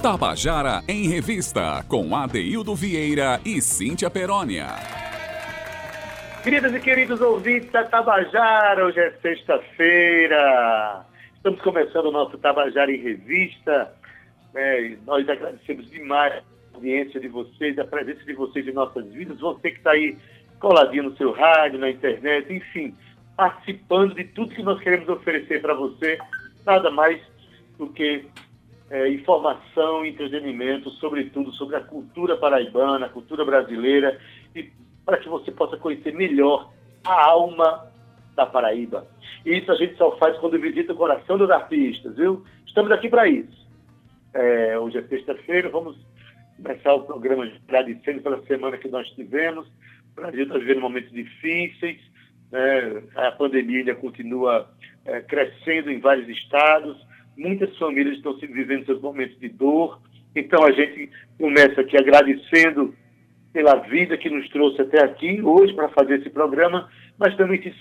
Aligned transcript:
Tabajara 0.00 0.80
em 0.86 1.08
Revista, 1.08 1.84
com 1.88 2.14
Adeildo 2.14 2.72
Vieira 2.72 3.40
e 3.44 3.60
Cíntia 3.60 4.08
Perónia. 4.08 4.66
Queridas 6.44 6.72
e 6.72 6.78
queridos 6.78 7.20
ouvintes 7.20 7.68
da 7.72 7.82
Tabajara, 7.82 8.86
hoje 8.86 9.00
é 9.00 9.10
sexta-feira. 9.20 11.04
Estamos 11.34 11.60
começando 11.62 12.06
o 12.06 12.12
nosso 12.12 12.38
Tabajara 12.38 12.92
em 12.92 13.00
Revista. 13.00 13.92
É, 14.54 14.96
nós 15.04 15.28
agradecemos 15.28 15.90
demais 15.90 16.32
a 16.32 16.76
audiência 16.76 17.18
de 17.18 17.26
vocês, 17.26 17.76
a 17.76 17.84
presença 17.84 18.24
de 18.24 18.34
vocês 18.34 18.68
em 18.68 18.72
nossas 18.72 19.04
vidas. 19.06 19.40
Você 19.40 19.72
que 19.72 19.78
está 19.78 19.90
aí 19.90 20.16
coladinho 20.60 21.10
no 21.10 21.16
seu 21.16 21.32
rádio, 21.32 21.80
na 21.80 21.90
internet, 21.90 22.52
enfim, 22.52 22.94
participando 23.36 24.14
de 24.14 24.22
tudo 24.26 24.54
que 24.54 24.62
nós 24.62 24.80
queremos 24.80 25.08
oferecer 25.08 25.60
para 25.60 25.74
você. 25.74 26.16
Nada 26.64 26.88
mais 26.88 27.20
do 27.76 27.88
que 27.88 28.24
é, 28.90 29.08
informação 29.08 30.04
entretenimento, 30.04 30.90
sobretudo 30.90 31.52
sobre 31.52 31.76
a 31.76 31.80
cultura 31.80 32.36
paraibana, 32.36 33.06
a 33.06 33.10
cultura 33.10 33.44
brasileira, 33.44 34.18
e 34.54 34.70
para 35.04 35.18
que 35.18 35.28
você 35.28 35.50
possa 35.50 35.76
conhecer 35.76 36.14
melhor 36.14 36.70
a 37.04 37.24
alma 37.26 37.86
da 38.34 38.46
Paraíba. 38.46 39.06
E 39.44 39.56
isso 39.58 39.70
a 39.70 39.74
gente 39.74 39.96
só 39.96 40.16
faz 40.16 40.36
quando 40.38 40.60
visita 40.60 40.92
o 40.92 40.96
coração 40.96 41.36
dos 41.38 41.50
artistas, 41.50 42.16
viu? 42.16 42.44
Estamos 42.66 42.90
aqui 42.92 43.08
para 43.08 43.28
isso. 43.28 43.66
É, 44.34 44.78
hoje 44.78 44.98
é 44.98 45.02
sexta-feira, 45.02 45.68
vamos 45.68 45.96
começar 46.56 46.94
o 46.94 47.04
programa 47.04 47.50
agradecendo 47.66 48.20
pela 48.20 48.42
semana 48.42 48.76
que 48.76 48.88
nós 48.88 49.08
tivemos. 49.10 49.66
O 50.12 50.20
Brasil 50.20 50.42
está 50.42 50.58
vivendo 50.58 50.80
momentos 50.80 51.10
difíceis, 51.10 51.98
né? 52.50 53.02
a 53.14 53.32
pandemia 53.32 53.78
ainda 53.78 53.94
continua 53.94 54.68
é, 55.04 55.20
crescendo 55.20 55.90
em 55.90 56.00
vários 56.00 56.28
estados, 56.28 56.96
muitas 57.38 57.74
famílias 57.78 58.16
estão 58.16 58.36
vivendo 58.36 58.84
seus 58.84 59.00
momentos 59.00 59.38
de 59.38 59.48
dor. 59.48 60.00
Então 60.34 60.64
a 60.64 60.72
gente 60.72 61.08
começa 61.38 61.80
aqui 61.80 61.96
agradecendo 61.96 62.94
pela 63.52 63.76
vida 63.76 64.18
que 64.18 64.28
nos 64.28 64.48
trouxe 64.50 64.82
até 64.82 65.02
aqui 65.02 65.40
hoje 65.40 65.72
para 65.72 65.88
fazer 65.88 66.18
esse 66.18 66.28
programa, 66.28 66.90
mas 67.16 67.36
também 67.36 67.62
se 67.62 67.72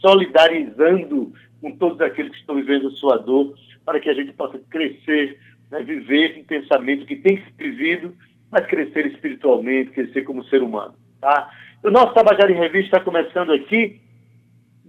solidarizando 0.00 1.32
com 1.60 1.70
todos 1.72 2.00
aqueles 2.00 2.32
que 2.32 2.38
estão 2.38 2.56
vivendo 2.56 2.90
sua 2.92 3.18
dor, 3.18 3.54
para 3.84 4.00
que 4.00 4.08
a 4.08 4.14
gente 4.14 4.32
possa 4.32 4.58
crescer, 4.70 5.38
né, 5.70 5.82
viver 5.82 6.32
esse 6.32 6.42
pensamento 6.42 7.06
que 7.06 7.16
tem 7.16 7.42
vivido, 7.56 8.14
mas 8.50 8.66
crescer 8.66 9.06
espiritualmente, 9.06 9.92
crescer 9.92 10.22
como 10.22 10.44
ser 10.44 10.62
humano. 10.62 10.94
Tá? 11.20 11.50
O 11.82 11.90
nosso 11.90 12.14
Tabajara 12.14 12.50
em 12.50 12.58
Revista 12.58 12.96
está 12.96 13.00
começando 13.00 13.52
aqui 13.52 14.00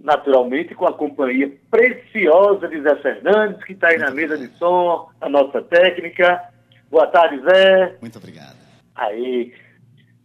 naturalmente 0.06 0.72
com 0.72 0.86
a 0.86 0.92
companhia 0.92 1.52
preciosa 1.68 2.68
de 2.68 2.80
Zé 2.80 2.94
Fernandes, 2.96 3.64
que 3.64 3.72
está 3.72 3.88
aí 3.88 3.98
na 3.98 4.12
mesa 4.12 4.38
de 4.38 4.46
som, 4.56 5.10
a 5.20 5.28
nossa 5.28 5.60
técnica. 5.60 6.40
Boa 6.88 7.08
tarde, 7.08 7.42
Zé. 7.42 7.96
Muito 8.00 8.16
obrigado. 8.16 8.56
Aí. 8.94 9.52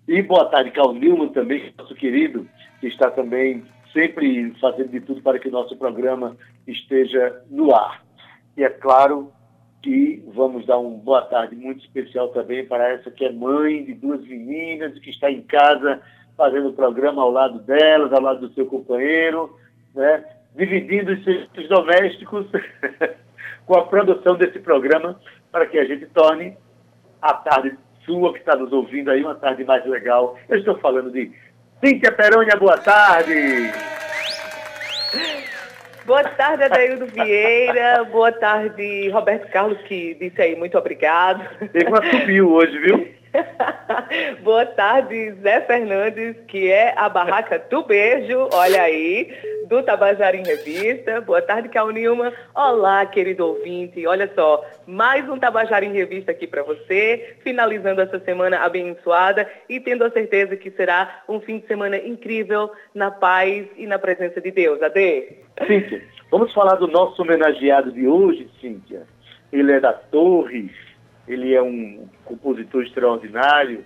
E 0.08 0.22
boa 0.22 0.46
tarde, 0.46 0.70
Carl 0.70 0.94
Nilman 0.94 1.30
também, 1.30 1.74
nosso 1.76 1.96
querido, 1.96 2.48
que 2.80 2.88
está 2.88 3.10
também 3.10 3.66
sempre 3.92 4.54
fazendo 4.62 4.90
de 4.90 5.02
tudo 5.02 5.20
para 5.24 5.40
que 5.40 5.48
o 5.48 5.52
nosso 5.52 5.76
programa 5.76 6.38
esteja 6.68 7.42
no 7.50 7.74
ar. 7.74 8.04
E 8.56 8.64
é 8.64 8.70
claro 8.70 9.34
que 9.82 10.24
vamos 10.28 10.64
dar 10.68 10.78
uma 10.78 10.96
boa 10.96 11.24
tarde 11.24 11.56
muito 11.56 11.84
especial 11.84 12.28
também 12.30 12.68
para 12.68 12.88
essa 12.88 13.10
que 13.10 13.26
é 13.26 13.32
mãe 13.32 13.84
de 13.84 13.96
duas 13.96 14.22
meninas, 14.22 14.98
que 15.00 15.10
está 15.10 15.32
em 15.32 15.42
casa 15.42 16.00
fazendo 16.38 16.70
o 16.70 16.74
programa 16.74 17.24
ao 17.24 17.32
lado 17.32 17.60
delas, 17.60 18.14
ao 18.14 18.22
lado 18.22 18.48
do 18.48 18.54
seu 18.54 18.68
companheiro, 18.68 19.60
né, 19.96 20.24
dividindo 20.56 21.14
os 21.14 21.24
serviços 21.24 21.70
domésticos 21.70 22.48
com 23.66 23.76
a 23.78 23.86
produção 23.86 24.36
desse 24.36 24.60
programa 24.60 25.20
para 25.52 25.66
que 25.66 25.78
a 25.78 25.86
gente 25.86 26.06
torne 26.08 26.58
a 27.22 27.34
tarde 27.34 27.78
sua 28.06 28.34
que 28.34 28.40
está 28.40 28.56
nos 28.56 28.72
ouvindo 28.72 29.12
aí 29.12 29.22
uma 29.22 29.36
tarde 29.36 29.64
mais 29.64 29.86
legal. 29.86 30.38
Eu 30.50 30.58
estou 30.58 30.78
falando 30.80 31.12
de 31.12 31.32
Cíntia 31.84 32.12
Perônia, 32.12 32.56
boa 32.58 32.78
tarde! 32.78 33.72
Boa 36.06 36.24
tarde, 36.24 36.64
Adaildo 36.64 37.06
Vieira. 37.06 38.04
Boa 38.06 38.32
tarde, 38.32 39.10
Roberto 39.10 39.52
Carlos, 39.52 39.80
que 39.84 40.16
disse 40.16 40.42
aí 40.42 40.56
muito 40.56 40.78
obrigado. 40.78 41.48
Teve 41.72 41.88
uma 41.88 42.04
subiu 42.04 42.52
hoje, 42.52 42.78
viu? 42.80 43.21
Boa 44.44 44.66
tarde, 44.66 45.32
Zé 45.42 45.62
Fernandes, 45.62 46.36
que 46.48 46.70
é 46.70 46.94
a 46.98 47.08
barraca 47.08 47.60
do 47.70 47.84
beijo, 47.84 48.50
olha 48.54 48.82
aí, 48.82 49.32
do 49.68 49.82
Tabajara 49.84 50.36
em 50.36 50.44
Revista. 50.44 51.22
Boa 51.22 51.42
tarde, 51.42 51.70
Cal 51.70 51.90
Nilma. 51.92 52.34
Olá, 52.54 53.06
querido 53.06 53.48
ouvinte. 53.48 54.06
Olha 54.06 54.30
só, 54.36 54.66
mais 54.86 55.28
um 55.30 55.38
Tabajara 55.38 55.86
em 55.86 55.94
Revista 55.94 56.32
aqui 56.32 56.46
para 56.46 56.64
você, 56.64 57.38
finalizando 57.42 58.02
essa 58.02 58.20
semana 58.20 58.60
abençoada 58.60 59.50
e 59.70 59.80
tendo 59.80 60.04
a 60.04 60.12
certeza 60.12 60.58
que 60.58 60.70
será 60.72 61.24
um 61.28 61.40
fim 61.40 61.60
de 61.60 61.68
semana 61.68 61.98
incrível 61.98 62.72
na 62.94 63.12
paz 63.12 63.66
e 63.78 63.88
na 63.88 63.98
presença 63.98 64.42
de 64.42 64.52
Deus. 64.52 64.82
Ade. 64.82 65.38
Cíntia, 65.66 66.02
vamos 66.30 66.54
falar 66.54 66.76
do 66.76 66.88
nosso 66.88 67.22
homenageado 67.22 67.92
de 67.92 68.08
hoje, 68.08 68.50
Cíntia. 68.60 69.04
Ele 69.52 69.72
é 69.74 69.80
da 69.80 69.94
Torres 69.94 70.91
ele 71.34 71.54
é 71.54 71.62
um 71.62 72.08
compositor 72.26 72.84
extraordinário, 72.84 73.84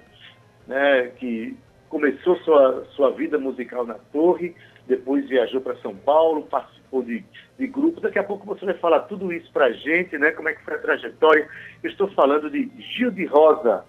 né, 0.68 1.12
que 1.18 1.56
começou 1.90 2.36
sua, 2.38 2.86
sua 2.96 3.12
vida 3.12 3.38
musical 3.38 3.86
na 3.86 3.96
Torre, 4.12 4.56
depois 4.88 5.28
viajou 5.28 5.62
para 5.62 5.76
São 5.78 5.96
Paulo, 5.96 6.44
participou 6.44 7.02
de, 7.02 7.24
de 7.58 7.68
grupos. 7.68 8.02
Daqui 8.02 8.20
a 8.20 8.24
pouco 8.24 8.46
você 8.46 8.66
vai 8.66 8.76
falar 8.76 9.02
tudo 9.02 9.32
isso 9.32 9.52
para 9.52 9.66
a 9.66 9.72
gente, 9.72 10.18
né, 10.18 10.32
como 10.32 10.50
é 10.50 10.54
que 10.54 10.64
foi 10.64 10.76
a 10.76 10.80
trajetória. 10.80 11.48
Eu 11.84 11.90
estou 11.90 12.08
falando 12.10 12.50
de 12.50 12.70
Gil 12.96 13.12
de 13.12 13.26
Rosa, 13.26 13.86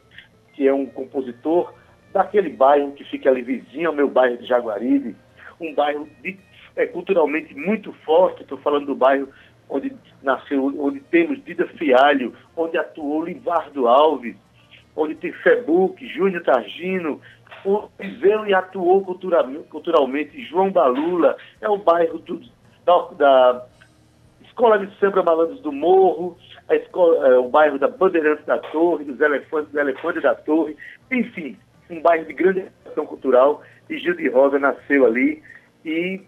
que 0.54 0.66
é 0.66 0.72
um 0.72 0.86
compositor 0.86 1.74
daquele 2.12 2.48
bairro 2.48 2.92
que 2.92 3.04
fica 3.04 3.28
ali 3.28 3.42
vizinho 3.42 3.88
ao 3.88 3.94
meu 3.94 4.08
bairro 4.08 4.38
de 4.38 4.46
Jaguaribe, 4.46 5.14
um 5.60 5.74
bairro 5.74 6.08
de, 6.22 6.38
é, 6.74 6.86
culturalmente 6.86 7.54
muito 7.54 7.92
forte, 8.04 8.42
estou 8.42 8.58
falando 8.58 8.86
do 8.86 8.94
bairro 8.94 9.28
onde 9.68 9.92
nasceu, 10.22 10.64
onde 10.78 11.00
temos 11.00 11.42
Dida 11.44 11.66
Fialho, 11.66 12.34
onde 12.56 12.78
atuou 12.78 13.24
Livardo 13.24 13.88
Alves, 13.88 14.36
onde 14.94 15.14
tem 15.14 15.32
Febuc, 15.32 16.06
Júnior 16.08 16.42
Targino, 16.42 17.20
onde 17.64 17.88
viveu 17.98 18.46
e 18.46 18.54
atuou 18.54 19.04
culturalmente 19.04 20.44
João 20.44 20.70
Balula, 20.70 21.36
é 21.60 21.68
o 21.68 21.76
bairro 21.76 22.18
do, 22.18 22.40
da, 22.84 23.08
da, 23.18 23.66
Escola 24.56 24.78
de 24.78 24.90
Samba 24.98 25.22
Malandros 25.22 25.60
do 25.60 25.70
Morro, 25.70 26.38
escola, 26.70 27.28
é, 27.28 27.38
o 27.38 27.48
bairro 27.48 27.78
da 27.78 27.88
Bandeirantes 27.88 28.46
da 28.46 28.56
Torre, 28.56 29.04
dos 29.04 29.20
Elefantes, 29.20 29.70
do 29.70 29.78
Elefante 29.78 30.20
da 30.20 30.34
Torre, 30.34 30.74
enfim, 31.10 31.58
um 31.90 32.00
bairro 32.00 32.24
de 32.24 32.32
grande 32.32 32.64
ação 32.86 33.04
cultural, 33.04 33.62
e 33.90 33.98
Gil 33.98 34.14
de 34.14 34.28
Rosa 34.30 34.58
nasceu 34.58 35.04
ali, 35.04 35.42
e 35.84 36.22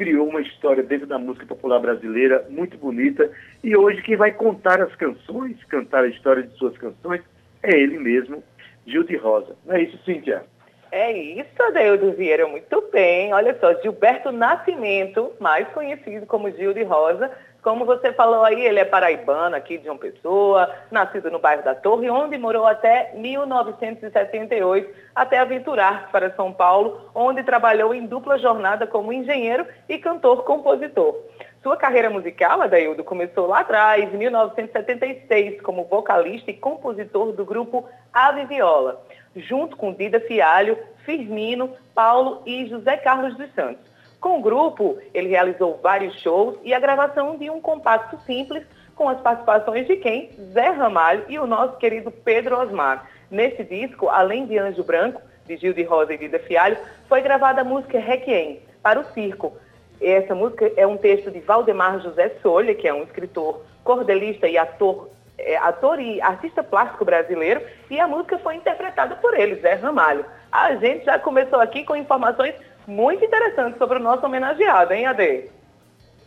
criou 0.00 0.26
uma 0.26 0.40
história 0.40 0.82
dentro 0.82 1.06
da 1.06 1.18
música 1.18 1.44
popular 1.44 1.78
brasileira 1.78 2.46
muito 2.48 2.78
bonita. 2.78 3.30
E 3.62 3.76
hoje 3.76 4.00
quem 4.00 4.16
vai 4.16 4.32
contar 4.32 4.80
as 4.80 4.94
canções, 4.96 5.62
cantar 5.64 6.04
a 6.04 6.08
história 6.08 6.42
de 6.42 6.56
suas 6.56 6.74
canções, 6.78 7.20
é 7.62 7.76
ele 7.76 7.98
mesmo, 7.98 8.42
Gil 8.86 9.04
de 9.04 9.14
Rosa. 9.18 9.54
Não 9.66 9.74
é 9.74 9.82
isso, 9.82 10.02
Cíntia? 10.02 10.42
É 10.90 11.12
isso, 11.12 11.62
Adeildo 11.62 12.12
Vieira, 12.12 12.48
muito 12.48 12.82
bem. 12.90 13.34
Olha 13.34 13.54
só, 13.60 13.74
Gilberto 13.82 14.32
Nascimento, 14.32 15.34
mais 15.38 15.68
conhecido 15.68 16.24
como 16.24 16.50
Gil 16.50 16.72
de 16.72 16.82
Rosa, 16.82 17.30
como 17.62 17.84
você 17.84 18.12
falou 18.12 18.44
aí, 18.44 18.60
ele 18.64 18.80
é 18.80 18.84
paraibano 18.84 19.54
aqui 19.54 19.78
de 19.78 19.84
João 19.84 19.98
Pessoa, 19.98 20.74
nascido 20.90 21.30
no 21.30 21.38
bairro 21.38 21.62
da 21.62 21.74
Torre, 21.74 22.08
onde 22.08 22.38
morou 22.38 22.66
até 22.66 23.12
1978, 23.14 24.94
até 25.14 25.38
aventurar 25.38 26.10
para 26.10 26.34
São 26.34 26.52
Paulo, 26.52 27.10
onde 27.14 27.42
trabalhou 27.42 27.94
em 27.94 28.06
dupla 28.06 28.38
jornada 28.38 28.86
como 28.86 29.12
engenheiro 29.12 29.66
e 29.88 29.98
cantor-compositor. 29.98 31.14
Sua 31.62 31.76
carreira 31.76 32.08
musical, 32.08 32.62
Adaildo, 32.62 33.04
começou 33.04 33.46
lá 33.46 33.60
atrás, 33.60 34.10
em 34.12 34.16
1976, 34.16 35.60
como 35.60 35.84
vocalista 35.84 36.50
e 36.50 36.54
compositor 36.54 37.32
do 37.32 37.44
grupo 37.44 37.86
Ave 38.10 38.46
Viola, 38.46 39.04
junto 39.36 39.76
com 39.76 39.92
Dida 39.92 40.20
Fialho, 40.20 40.78
Firmino, 41.04 41.74
Paulo 41.94 42.42
e 42.46 42.66
José 42.66 42.96
Carlos 42.96 43.36
dos 43.36 43.52
Santos. 43.52 43.89
Com 44.20 44.38
o 44.38 44.42
grupo, 44.42 44.98
ele 45.14 45.28
realizou 45.28 45.80
vários 45.82 46.14
shows 46.20 46.58
e 46.62 46.74
a 46.74 46.78
gravação 46.78 47.38
de 47.38 47.48
um 47.48 47.60
compacto 47.60 48.18
simples 48.26 48.64
com 48.94 49.08
as 49.08 49.18
participações 49.20 49.86
de 49.86 49.96
quem? 49.96 50.30
Zé 50.52 50.68
Ramalho 50.68 51.24
e 51.26 51.38
o 51.38 51.46
nosso 51.46 51.78
querido 51.78 52.10
Pedro 52.10 52.58
Osmar. 52.58 53.08
Nesse 53.30 53.64
disco, 53.64 54.08
além 54.10 54.44
de 54.44 54.58
Anjo 54.58 54.84
Branco, 54.84 55.22
de 55.46 55.56
Gil 55.56 55.72
de 55.72 55.82
Rosa 55.82 56.12
e 56.12 56.18
Vida 56.18 56.38
Fialho, 56.38 56.76
foi 57.08 57.22
gravada 57.22 57.62
a 57.62 57.64
música 57.64 57.98
Requiem, 57.98 58.60
para 58.82 59.00
o 59.00 59.04
circo. 59.14 59.56
Essa 60.00 60.34
música 60.34 60.70
é 60.76 60.86
um 60.86 60.98
texto 60.98 61.30
de 61.30 61.40
Valdemar 61.40 62.00
José 62.00 62.30
Solha, 62.42 62.74
que 62.74 62.86
é 62.86 62.92
um 62.92 63.04
escritor, 63.04 63.62
cordelista 63.82 64.46
e 64.46 64.58
ator, 64.58 65.08
é, 65.38 65.56
ator 65.56 65.98
e 65.98 66.20
artista 66.20 66.62
plástico 66.62 67.06
brasileiro, 67.06 67.62
e 67.88 67.98
a 67.98 68.06
música 68.06 68.38
foi 68.38 68.56
interpretada 68.56 69.16
por 69.16 69.32
ele, 69.32 69.56
Zé 69.56 69.74
Ramalho. 69.74 70.26
A 70.52 70.74
gente 70.76 71.06
já 71.06 71.18
começou 71.18 71.60
aqui 71.60 71.84
com 71.84 71.96
informações 71.96 72.54
muito 72.86 73.24
interessante 73.24 73.78
sobre 73.78 73.98
o 73.98 74.02
nosso 74.02 74.24
homenageado, 74.24 74.92
hein, 74.92 75.06
Ade? 75.06 75.50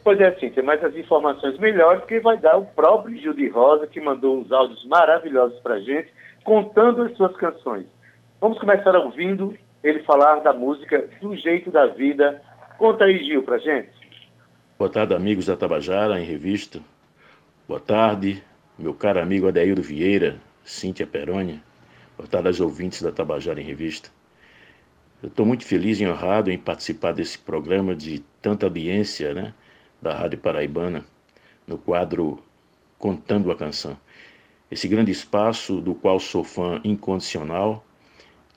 Pois 0.03 0.19
é, 0.19 0.33
Cíntia, 0.35 0.61
mas 0.61 0.83
as 0.83 0.95
informações 0.95 1.57
melhores 1.59 2.03
que 2.05 2.19
vai 2.19 2.37
dar 2.37 2.57
o 2.57 2.65
próprio 2.65 3.17
Gil 3.17 3.33
de 3.33 3.47
Rosa, 3.47 3.87
que 3.87 4.01
mandou 4.01 4.41
os 4.41 4.51
áudios 4.51 4.85
maravilhosos 4.85 5.57
para 5.61 5.79
gente, 5.79 6.11
contando 6.43 7.03
as 7.03 7.15
suas 7.15 7.35
canções. 7.37 7.85
Vamos 8.41 8.59
começar 8.59 8.93
ouvindo 8.97 9.57
ele 9.81 10.03
falar 10.03 10.41
da 10.41 10.51
música 10.51 11.07
Do 11.21 11.35
Jeito 11.37 11.71
da 11.71 11.87
Vida. 11.87 12.41
Conta 12.77 13.05
aí, 13.05 13.23
Gil, 13.23 13.43
para 13.43 13.57
gente. 13.57 13.91
Boa 14.77 14.89
tarde, 14.89 15.13
amigos 15.13 15.45
da 15.45 15.55
Tabajara 15.55 16.19
em 16.19 16.25
Revista. 16.25 16.81
Boa 17.65 17.79
tarde, 17.79 18.43
meu 18.77 18.93
caro 18.93 19.21
amigo 19.21 19.47
Adeildo 19.47 19.81
Vieira, 19.81 20.35
Cíntia 20.65 21.07
Perônia. 21.07 21.61
Boa 22.17 22.27
tarde 22.27 22.49
aos 22.49 22.59
ouvintes 22.59 23.01
da 23.01 23.11
Tabajara 23.11 23.61
em 23.61 23.63
Revista. 23.63 24.09
Eu 25.23 25.29
estou 25.29 25.45
muito 25.45 25.65
feliz 25.65 26.01
e 26.01 26.05
honrado 26.05 26.51
em 26.51 26.57
participar 26.57 27.13
desse 27.13 27.39
programa 27.39 27.95
de 27.95 28.19
tanta 28.41 28.65
audiência, 28.65 29.33
né? 29.33 29.53
da 30.01 30.13
Rádio 30.13 30.37
Paraibana, 30.37 31.05
no 31.65 31.77
quadro 31.77 32.43
Contando 32.99 33.49
a 33.49 33.55
Canção. 33.55 33.97
Esse 34.69 34.85
grande 34.85 35.13
espaço 35.13 35.79
do 35.79 35.95
qual 35.95 36.19
sou 36.19 36.43
fã 36.43 36.81
incondicional, 36.83 37.85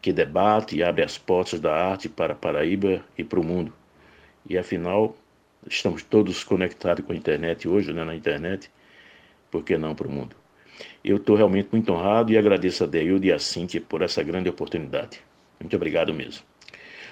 que 0.02 0.12
debate 0.12 0.74
e 0.74 0.82
abre 0.82 1.04
as 1.04 1.16
portas 1.16 1.60
da 1.60 1.72
arte 1.72 2.08
para 2.08 2.34
Paraíba 2.34 3.00
e 3.16 3.22
para 3.22 3.38
o 3.38 3.44
mundo. 3.44 3.72
E 4.44 4.58
afinal, 4.58 5.16
estamos 5.68 6.02
todos 6.02 6.42
conectados 6.42 7.06
com 7.06 7.12
a 7.12 7.16
internet 7.16 7.68
hoje, 7.68 7.92
né, 7.92 8.02
na 8.02 8.16
internet, 8.16 8.72
por 9.52 9.62
que 9.62 9.78
não 9.78 9.94
para 9.94 10.08
o 10.08 10.10
mundo? 10.10 10.34
Eu 11.04 11.18
estou 11.18 11.36
realmente 11.36 11.68
muito 11.70 11.92
honrado 11.92 12.32
e 12.32 12.36
agradeço 12.36 12.82
a 12.82 12.88
Deildo 12.88 13.24
e 13.24 13.32
a 13.32 13.38
Cintia 13.38 13.80
por 13.80 14.02
essa 14.02 14.20
grande 14.20 14.48
oportunidade. 14.48 15.20
Muito 15.60 15.76
obrigado 15.76 16.12
mesmo. 16.12 16.42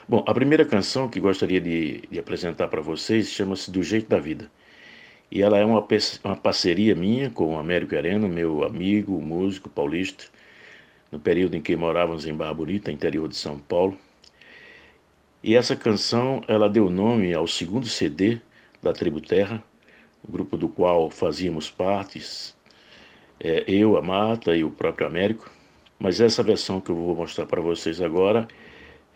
Bom, 0.07 0.23
a 0.27 0.35
primeira 0.35 0.67
canção 0.67 1.09
que 1.09 1.19
gostaria 1.19 1.59
de, 1.59 2.03
de 2.11 2.19
apresentar 2.19 2.69
para 2.69 2.83
vocês 2.83 3.31
chama-se 3.31 3.71
Do 3.71 3.83
Jeito 3.83 4.07
da 4.07 4.19
Vida. 4.19 4.51
E 5.31 5.41
ela 5.41 5.57
é 5.57 5.65
uma, 5.65 5.83
uma 6.23 6.37
parceria 6.37 6.95
minha 6.95 7.31
com 7.31 7.55
o 7.55 7.59
Américo 7.59 7.97
Arena, 7.97 8.29
meu 8.29 8.65
amigo, 8.65 9.19
músico 9.19 9.71
paulista, 9.71 10.27
no 11.11 11.19
período 11.19 11.57
em 11.57 11.63
que 11.63 11.75
morávamos 11.75 12.27
em 12.27 12.35
Barra 12.35 12.53
Bonita, 12.53 12.93
interior 12.93 13.27
de 13.29 13.35
São 13.35 13.59
Paulo. 13.59 13.97
E 15.43 15.57
essa 15.57 15.75
canção, 15.75 16.43
ela 16.47 16.69
deu 16.69 16.91
nome 16.91 17.33
ao 17.33 17.47
segundo 17.47 17.87
CD 17.87 18.41
da 18.83 18.93
Tribo 18.93 19.23
Terra, 19.23 19.65
o 20.23 20.31
grupo 20.31 20.59
do 20.59 20.69
qual 20.69 21.09
fazíamos 21.09 21.71
partes, 21.71 22.55
é, 23.41 23.65
eu, 23.67 23.97
a 23.97 24.03
Marta 24.03 24.55
e 24.55 24.65
o 24.65 24.71
próprio 24.71 25.07
Américo. 25.07 25.51
Mas 25.99 26.21
essa 26.21 26.43
versão 26.43 26.79
que 26.79 26.91
eu 26.91 26.95
vou 26.95 27.17
mostrar 27.17 27.47
para 27.47 27.63
vocês 27.63 28.03
agora 28.03 28.47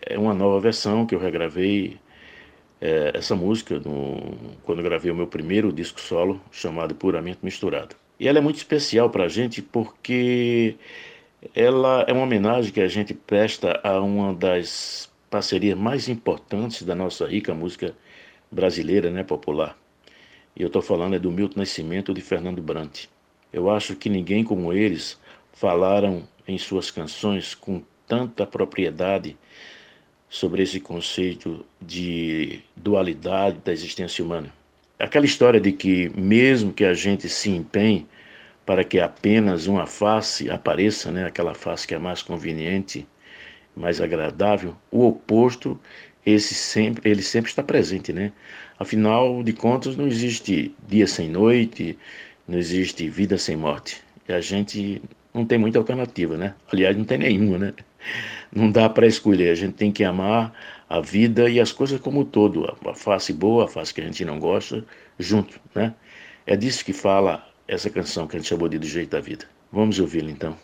é 0.02 0.18
uma 0.18 0.34
nova 0.34 0.60
versão 0.60 1.06
que 1.06 1.14
eu 1.14 1.18
regravei 1.18 1.98
é, 2.80 3.12
essa 3.14 3.34
música 3.34 3.78
no, 3.78 4.36
quando 4.64 4.82
gravei 4.82 5.10
o 5.10 5.14
meu 5.14 5.26
primeiro 5.26 5.72
disco 5.72 6.00
solo 6.00 6.40
chamado 6.50 6.94
Puramente 6.94 7.40
Misturado. 7.42 7.96
E 8.18 8.26
ela 8.26 8.38
é 8.38 8.40
muito 8.40 8.56
especial 8.56 9.10
para 9.10 9.24
a 9.24 9.28
gente 9.28 9.62
porque 9.62 10.76
ela 11.54 12.04
é 12.08 12.12
uma 12.12 12.22
homenagem 12.22 12.72
que 12.72 12.80
a 12.80 12.88
gente 12.88 13.14
presta 13.14 13.80
a 13.82 14.00
uma 14.00 14.34
das 14.34 15.10
parcerias 15.30 15.78
mais 15.78 16.08
importantes 16.08 16.82
da 16.82 16.94
nossa 16.94 17.26
rica 17.26 17.54
música 17.54 17.94
brasileira, 18.50 19.10
né, 19.10 19.22
popular. 19.22 19.76
E 20.56 20.62
eu 20.62 20.66
estou 20.66 20.82
falando 20.82 21.14
é 21.14 21.18
do 21.18 21.30
Milton 21.30 21.60
Nascimento 21.60 22.10
e 22.10 22.14
de 22.14 22.20
Fernando 22.20 22.60
Brant. 22.60 23.04
Eu 23.52 23.70
acho 23.70 23.94
que 23.94 24.08
ninguém 24.08 24.42
como 24.42 24.72
eles 24.72 25.18
falaram 25.52 26.26
em 26.46 26.58
suas 26.58 26.90
canções 26.90 27.54
com 27.54 27.82
tanta 28.06 28.46
propriedade 28.46 29.36
sobre 30.28 30.62
esse 30.62 30.80
conceito 30.80 31.64
de 31.80 32.60
dualidade 32.76 33.58
da 33.64 33.72
existência 33.72 34.24
humana. 34.24 34.52
Aquela 34.98 35.24
história 35.24 35.60
de 35.60 35.72
que, 35.72 36.10
mesmo 36.10 36.72
que 36.72 36.84
a 36.84 36.92
gente 36.92 37.28
se 37.28 37.50
empenhe 37.50 38.06
para 38.66 38.84
que 38.84 39.00
apenas 39.00 39.66
uma 39.66 39.86
face 39.86 40.50
apareça, 40.50 41.10
né, 41.10 41.24
aquela 41.24 41.54
face 41.54 41.86
que 41.86 41.94
é 41.94 41.98
mais 41.98 42.20
conveniente, 42.20 43.06
mais 43.74 44.00
agradável, 44.00 44.76
o 44.90 45.06
oposto, 45.06 45.78
esse 46.26 46.54
sempre, 46.54 47.10
ele 47.10 47.22
sempre 47.22 47.48
está 47.48 47.62
presente, 47.62 48.12
né? 48.12 48.32
Afinal 48.78 49.42
de 49.42 49.52
contas, 49.52 49.96
não 49.96 50.06
existe 50.06 50.74
dia 50.86 51.06
sem 51.06 51.30
noite, 51.30 51.96
não 52.46 52.58
existe 52.58 53.08
vida 53.08 53.38
sem 53.38 53.56
morte. 53.56 54.02
E 54.28 54.32
a 54.32 54.40
gente 54.40 55.00
não 55.32 55.46
tem 55.46 55.58
muita 55.58 55.78
alternativa, 55.78 56.36
né? 56.36 56.54
Aliás, 56.70 56.96
não 56.96 57.04
tem 57.04 57.18
nenhuma, 57.18 57.56
né? 57.56 57.74
Não 58.50 58.70
dá 58.70 58.88
para 58.88 59.06
escolher, 59.06 59.50
a 59.50 59.54
gente 59.54 59.74
tem 59.74 59.92
que 59.92 60.04
amar 60.04 60.52
a 60.88 61.00
vida 61.00 61.50
e 61.50 61.60
as 61.60 61.70
coisas 61.70 62.00
como 62.00 62.20
um 62.20 62.24
todo, 62.24 62.64
a 62.86 62.94
face 62.94 63.32
boa, 63.32 63.64
a 63.64 63.68
face 63.68 63.92
que 63.92 64.00
a 64.00 64.04
gente 64.04 64.24
não 64.24 64.38
gosta, 64.38 64.84
junto, 65.18 65.60
né? 65.74 65.94
É 66.46 66.56
disso 66.56 66.84
que 66.84 66.94
fala 66.94 67.46
essa 67.66 67.90
canção 67.90 68.26
que 68.26 68.36
a 68.36 68.38
gente 68.38 68.48
chamou 68.48 68.68
de 68.68 68.78
Do 68.78 68.86
Jeito 68.86 69.10
da 69.10 69.20
Vida. 69.20 69.44
Vamos 69.70 70.00
ouvi-la 70.00 70.30
então. 70.30 70.56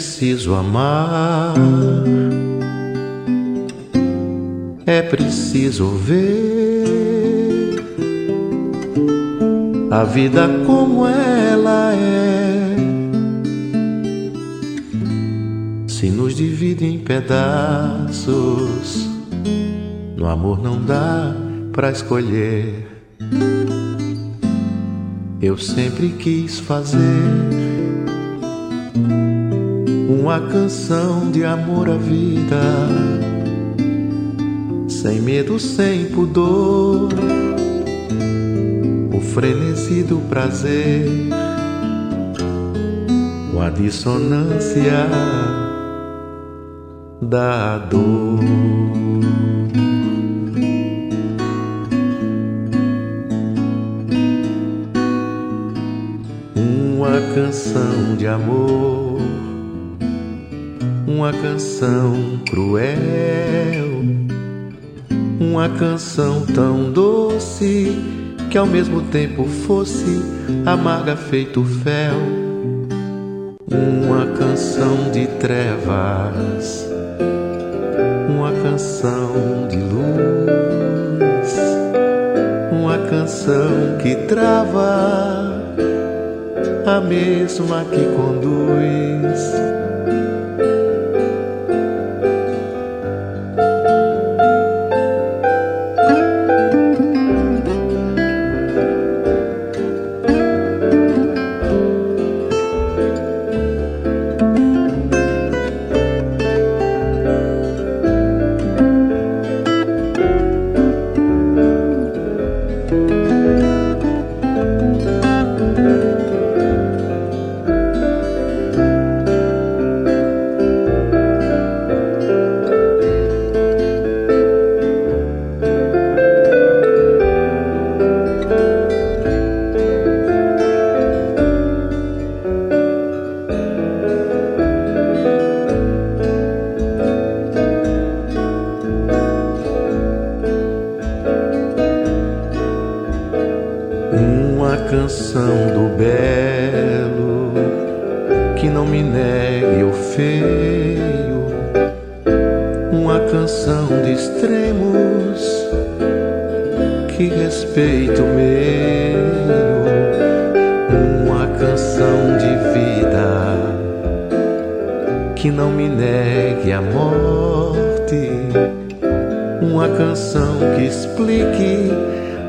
Preciso 0.00 0.54
amar, 0.54 1.52
é 4.86 5.02
preciso 5.02 5.88
ver 5.90 7.84
a 9.90 10.02
vida 10.04 10.48
como 10.64 11.06
ela 11.06 11.92
é. 11.92 12.76
Se 15.86 16.08
nos 16.08 16.34
divide 16.34 16.86
em 16.86 17.00
pedaços, 17.00 18.30
no 20.16 20.26
amor 20.26 20.62
não 20.62 20.82
dá 20.82 21.36
pra 21.72 21.90
escolher. 21.90 22.86
Eu 25.42 25.58
sempre 25.58 26.08
quis 26.08 26.58
fazer 26.58 27.59
uma 30.30 30.40
canção 30.42 31.28
de 31.32 31.44
amor 31.44 31.90
à 31.90 31.96
vida, 31.96 32.62
sem 34.88 35.20
medo, 35.20 35.58
sem 35.58 36.04
pudor, 36.04 37.08
o 39.12 39.20
frenesi 39.20 40.04
do 40.04 40.18
prazer, 40.28 41.04
com 43.50 43.60
a 43.60 43.70
dissonância 43.70 45.08
da 47.20 47.78
dor. 47.78 48.38
Uma 56.54 57.34
canção 57.34 58.14
de 58.16 58.28
amor 58.28 59.09
uma 61.20 61.34
canção 61.34 62.40
cruel, 62.48 62.96
uma 65.38 65.68
canção 65.68 66.46
tão 66.46 66.90
doce 66.90 67.94
que 68.50 68.56
ao 68.56 68.66
mesmo 68.66 69.02
tempo 69.02 69.44
fosse 69.44 70.22
amarga 70.64 71.14
feito 71.16 71.62
fel, 71.62 72.14
uma 73.70 74.34
canção 74.34 75.10
de 75.12 75.26
trevas, 75.38 76.88
uma 78.26 78.52
canção 78.62 79.68
de 79.68 79.76
luz, 79.76 81.54
uma 82.72 82.96
canção 83.10 83.98
que 84.00 84.14
trava, 84.26 85.76
a 86.86 86.98
mesma 87.02 87.84
que 87.84 88.06
conduz 88.16 89.79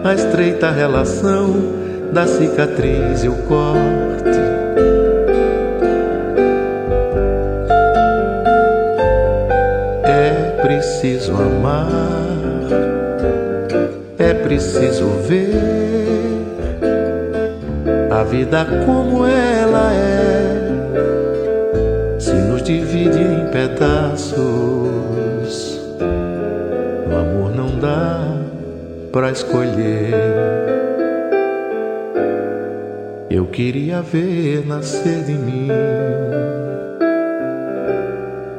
a 0.04 0.14
estreita 0.14 0.72
relação 0.72 1.54
da 2.12 2.28
cicatriz 2.28 3.24
e 3.24 3.30
o 3.30 3.36
corte. 3.44 4.40
É 10.04 10.62
preciso 10.62 11.34
amar 11.34 12.22
é 14.32 14.34
preciso 14.36 15.08
ver 15.28 15.52
a 18.12 18.24
vida 18.24 18.66
como 18.86 19.26
ela 19.26 19.92
é, 19.94 20.70
se 22.20 22.34
nos 22.34 22.62
divide 22.62 23.20
em 23.20 23.48
pedaços. 23.48 24.81
Pra 29.12 29.32
escolher. 29.32 30.14
Eu 33.30 33.46
queria 33.48 34.02
ver 34.02 34.66
nascer 34.66 35.24
de 35.24 35.34
mim 35.34 35.68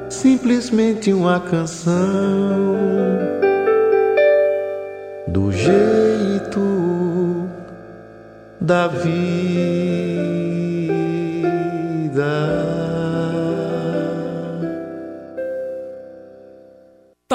simplesmente 0.09 1.13
uma 1.13 1.41
canção 1.41 2.79
do 5.27 5.51
jeito 5.51 7.49
da 8.61 8.87
vida. 8.89 10.12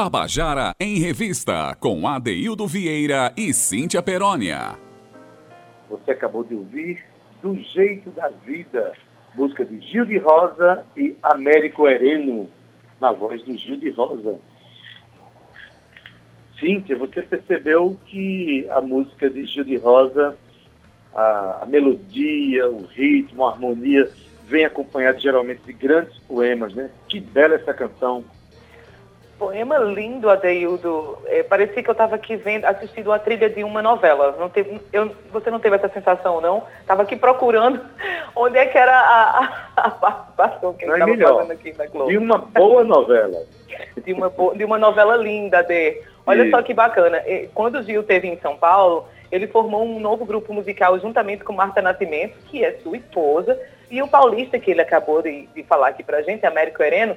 Tabajara 0.07 0.73
em 0.79 0.99
Revista, 0.99 1.75
com 1.81 2.07
Adeildo 2.07 2.65
Vieira 2.65 3.33
e 3.35 3.53
Cíntia 3.53 4.01
Perónia. 4.01 4.77
Você 5.89 6.11
acabou 6.11 6.45
de 6.45 6.55
ouvir 6.55 7.03
Do 7.41 7.53
Jeito 7.55 8.09
da 8.11 8.29
Vida, 8.29 8.93
música 9.35 9.65
de 9.65 9.81
Gil 9.81 10.05
de 10.05 10.17
Rosa 10.17 10.85
e 10.95 11.13
Américo 11.21 11.89
Hereno, 11.89 12.49
na 13.01 13.11
voz 13.11 13.43
do 13.43 13.57
Gil 13.57 13.75
de 13.75 13.89
Rosa. 13.89 14.39
Cíntia, 16.57 16.97
você 16.97 17.21
percebeu 17.21 17.99
que 18.05 18.65
a 18.69 18.79
música 18.79 19.29
de 19.29 19.45
Gil 19.45 19.65
de 19.65 19.75
Rosa, 19.75 20.37
a, 21.13 21.63
a 21.63 21.65
melodia, 21.65 22.69
o 22.69 22.85
ritmo, 22.85 23.45
a 23.45 23.51
harmonia, 23.51 24.09
vem 24.45 24.63
acompanhado 24.63 25.19
geralmente 25.19 25.63
de 25.65 25.73
grandes 25.73 26.17
poemas, 26.19 26.73
né? 26.73 26.89
Que 27.09 27.19
bela 27.19 27.55
essa 27.55 27.73
canção. 27.73 28.23
Poema 29.38 29.77
lindo, 29.77 30.29
Adeildo. 30.29 31.17
É, 31.25 31.44
parecia 31.44 31.84
que 31.84 31.89
eu 31.89 31.94
estava 31.94 32.15
aqui 32.15 32.36
vendo, 32.36 32.65
assistindo 32.65 33.12
a 33.12 33.20
trilha 33.20 33.50
de 33.50 33.63
uma 33.63 33.82
novela. 33.82 34.36
Não 34.39 34.50
teve, 34.50 34.82
eu, 34.91 35.12
você 35.32 35.51
não 35.51 35.60
teve 35.60 35.75
essa 35.75 35.89
sensação, 35.89 36.41
não? 36.41 36.63
Estava 36.82 37.03
aqui 37.03 37.15
procurando 37.15 37.79
onde 38.36 38.58
é 38.58 38.65
que 38.65 38.77
era 38.77 38.98
a, 39.75 39.89
participação 39.91 40.74
que 40.74 40.86
estava 40.86 41.12
é 41.12 41.17
fazendo 41.17 41.51
aqui 41.51 41.75
na 41.77 41.86
Globo. 41.86 42.10
De 42.10 42.17
uma 42.17 42.38
boa 42.38 42.84
novela. 42.84 43.44
de, 44.03 44.13
uma, 44.13 44.32
de 44.56 44.65
uma 44.65 44.77
novela 44.77 45.15
linda, 45.15 45.62
de 45.62 46.01
Olha 46.27 46.50
só 46.50 46.62
que 46.62 46.74
bacana. 46.74 47.24
Quando 47.53 47.79
o 47.79 47.84
Gil 47.84 48.01
esteve 48.01 48.27
em 48.27 48.38
São 48.39 48.58
Paulo, 48.58 49.08
ele 49.32 49.48
formou 49.48 49.86
um 49.86 49.98
novo 49.98 50.25
grupo 50.25 50.53
musical 50.53 51.00
juntamente 51.00 51.44
com 51.44 51.53
Marta 51.53 51.82
Nascimento, 51.82 52.36
que 52.48 52.65
é 52.65 52.74
sua 52.84 52.98
esposa, 52.98 53.58
e 53.89 54.01
o 54.01 54.10
paulista 54.10 54.60
que 54.60 54.70
ele 54.70 54.82
acabou 54.82 55.22
de, 55.22 55.48
de 55.56 55.63
falar 55.63 55.88
aqui 55.88 56.03
pra 56.03 56.22
gente, 56.22 56.46
Américo 56.46 56.84
Hereno, 56.84 57.15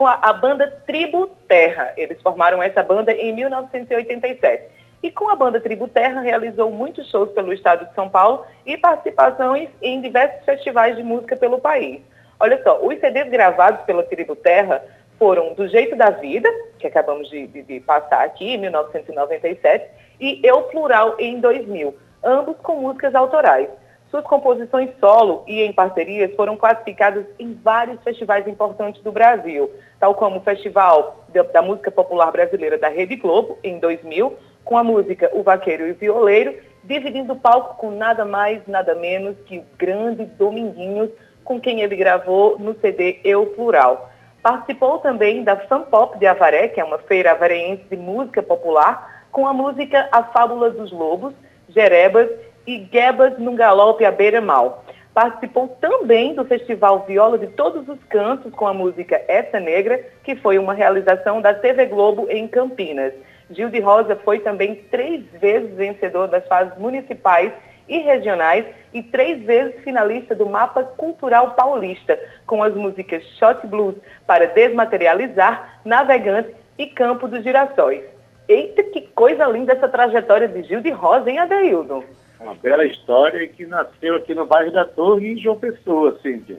com 0.00 0.06
a, 0.06 0.14
a 0.14 0.32
banda 0.32 0.66
Tribo 0.86 1.26
Terra. 1.46 1.92
Eles 1.94 2.22
formaram 2.22 2.62
essa 2.62 2.82
banda 2.82 3.12
em 3.12 3.34
1987. 3.34 4.64
E 5.02 5.10
com 5.10 5.28
a 5.28 5.36
banda 5.36 5.60
Tribo 5.60 5.88
Terra 5.88 6.22
realizou 6.22 6.70
muitos 6.70 7.10
shows 7.10 7.30
pelo 7.32 7.52
estado 7.52 7.86
de 7.86 7.94
São 7.94 8.08
Paulo 8.08 8.46
e 8.64 8.78
participações 8.78 9.68
em 9.82 10.00
diversos 10.00 10.42
festivais 10.46 10.96
de 10.96 11.02
música 11.02 11.36
pelo 11.36 11.60
país. 11.60 12.00
Olha 12.38 12.58
só, 12.62 12.80
os 12.82 12.98
CDs 12.98 13.28
gravados 13.28 13.82
pela 13.82 14.02
Tribo 14.02 14.34
Terra 14.36 14.82
foram 15.18 15.52
Do 15.52 15.68
Jeito 15.68 15.94
da 15.94 16.08
Vida, 16.08 16.48
que 16.78 16.86
acabamos 16.86 17.28
de, 17.28 17.46
de, 17.48 17.62
de 17.62 17.80
passar 17.80 18.24
aqui, 18.24 18.54
em 18.54 18.56
1997, 18.56 19.86
e 20.18 20.40
Eu 20.42 20.62
Plural, 20.62 21.14
em 21.18 21.40
2000, 21.40 21.94
ambos 22.24 22.56
com 22.62 22.76
músicas 22.76 23.14
autorais. 23.14 23.68
Suas 24.10 24.24
composições 24.24 24.90
solo 24.98 25.44
e 25.46 25.62
em 25.62 25.72
parcerias 25.72 26.34
foram 26.34 26.56
classificadas 26.56 27.24
em 27.38 27.54
vários 27.54 28.02
festivais 28.02 28.46
importantes 28.48 29.00
do 29.02 29.12
Brasil, 29.12 29.70
tal 30.00 30.16
como 30.16 30.38
o 30.38 30.42
Festival 30.42 31.24
da 31.52 31.62
Música 31.62 31.92
Popular 31.92 32.32
Brasileira 32.32 32.76
da 32.76 32.88
Rede 32.88 33.14
Globo, 33.14 33.56
em 33.62 33.78
2000, 33.78 34.36
com 34.64 34.76
a 34.76 34.82
música 34.82 35.30
O 35.32 35.44
Vaqueiro 35.44 35.86
e 35.86 35.92
o 35.92 35.94
Violeiro, 35.94 36.56
dividindo 36.82 37.34
o 37.34 37.38
palco 37.38 37.76
com 37.76 37.92
nada 37.92 38.24
mais, 38.24 38.60
nada 38.66 38.96
menos 38.96 39.36
que 39.46 39.58
o 39.58 39.64
grande 39.78 40.24
Dominguinhos, 40.24 41.10
com 41.44 41.60
quem 41.60 41.80
ele 41.80 41.94
gravou 41.94 42.58
no 42.58 42.74
CD 42.80 43.20
Eu 43.22 43.46
Plural. 43.46 44.10
Participou 44.42 44.98
também 44.98 45.44
da 45.44 45.56
Fan 45.56 45.82
Pop 45.82 46.18
de 46.18 46.26
Avaré, 46.26 46.66
que 46.66 46.80
é 46.80 46.84
uma 46.84 46.98
feira 46.98 47.30
avareense 47.30 47.84
de 47.88 47.96
música 47.96 48.42
popular, 48.42 49.26
com 49.30 49.46
a 49.46 49.52
música 49.52 50.08
A 50.10 50.24
Fábula 50.24 50.70
dos 50.70 50.90
Lobos, 50.90 51.32
Jerebas 51.68 52.28
e 52.70 52.88
Gebas 52.92 53.36
num 53.36 53.56
Galope 53.56 54.04
à 54.04 54.12
Beira 54.12 54.40
Mal. 54.40 54.84
Participou 55.12 55.66
também 55.80 56.34
do 56.34 56.44
Festival 56.44 57.04
Viola 57.04 57.36
de 57.36 57.48
Todos 57.48 57.88
os 57.88 57.98
Cantos 58.04 58.52
com 58.54 58.64
a 58.64 58.72
música 58.72 59.20
Essa 59.26 59.58
Negra, 59.58 60.00
que 60.22 60.36
foi 60.36 60.56
uma 60.56 60.72
realização 60.72 61.40
da 61.40 61.52
TV 61.52 61.86
Globo 61.86 62.28
em 62.30 62.46
Campinas. 62.46 63.12
Gil 63.50 63.70
de 63.70 63.80
Rosa 63.80 64.14
foi 64.14 64.38
também 64.38 64.76
três 64.88 65.24
vezes 65.40 65.74
vencedor 65.74 66.28
das 66.28 66.46
fases 66.46 66.78
municipais 66.78 67.50
e 67.88 67.98
regionais 67.98 68.64
e 68.94 69.02
três 69.02 69.42
vezes 69.42 69.82
finalista 69.82 70.32
do 70.32 70.48
Mapa 70.48 70.84
Cultural 70.84 71.54
Paulista, 71.56 72.16
com 72.46 72.62
as 72.62 72.72
músicas 72.72 73.24
Shot 73.36 73.66
Blues 73.66 73.96
para 74.28 74.46
Desmaterializar, 74.46 75.80
Navegante 75.84 76.54
e 76.78 76.86
Campo 76.86 77.26
dos 77.26 77.42
Girassóis. 77.42 78.04
Eita, 78.46 78.84
que 78.84 79.00
coisa 79.08 79.44
linda 79.46 79.72
essa 79.72 79.88
trajetória 79.88 80.46
de 80.46 80.62
Gil 80.62 80.80
de 80.80 80.90
Rosa, 80.90 81.28
hein, 81.28 81.40
Adeildo? 81.40 82.04
Uma 82.40 82.54
bela 82.54 82.86
história 82.86 83.46
que 83.46 83.66
nasceu 83.66 84.16
aqui 84.16 84.34
no 84.34 84.46
bairro 84.46 84.72
da 84.72 84.86
Torre, 84.86 85.28
em 85.28 85.38
João 85.38 85.58
Pessoa, 85.58 86.18
Cíntia. 86.22 86.58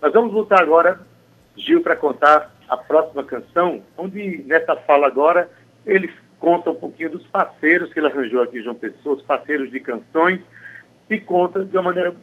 Nós 0.00 0.12
vamos 0.12 0.32
voltar 0.32 0.62
agora, 0.62 1.00
Gil, 1.56 1.82
para 1.82 1.96
contar 1.96 2.54
a 2.68 2.76
próxima 2.76 3.24
canção, 3.24 3.82
onde 3.98 4.44
nessa 4.46 4.76
fala 4.76 5.08
agora 5.08 5.50
ele 5.84 6.12
conta 6.38 6.70
um 6.70 6.76
pouquinho 6.76 7.10
dos 7.10 7.26
parceiros 7.26 7.92
que 7.92 7.98
ele 7.98 8.06
arranjou 8.06 8.40
aqui 8.40 8.60
em 8.60 8.62
João 8.62 8.76
Pessoa, 8.76 9.16
os 9.16 9.22
parceiros 9.22 9.68
de 9.70 9.80
canções, 9.80 10.40
e 11.10 11.18
conta 11.18 11.64
de 11.64 11.76
uma 11.76 11.82
maneira, 11.82 12.14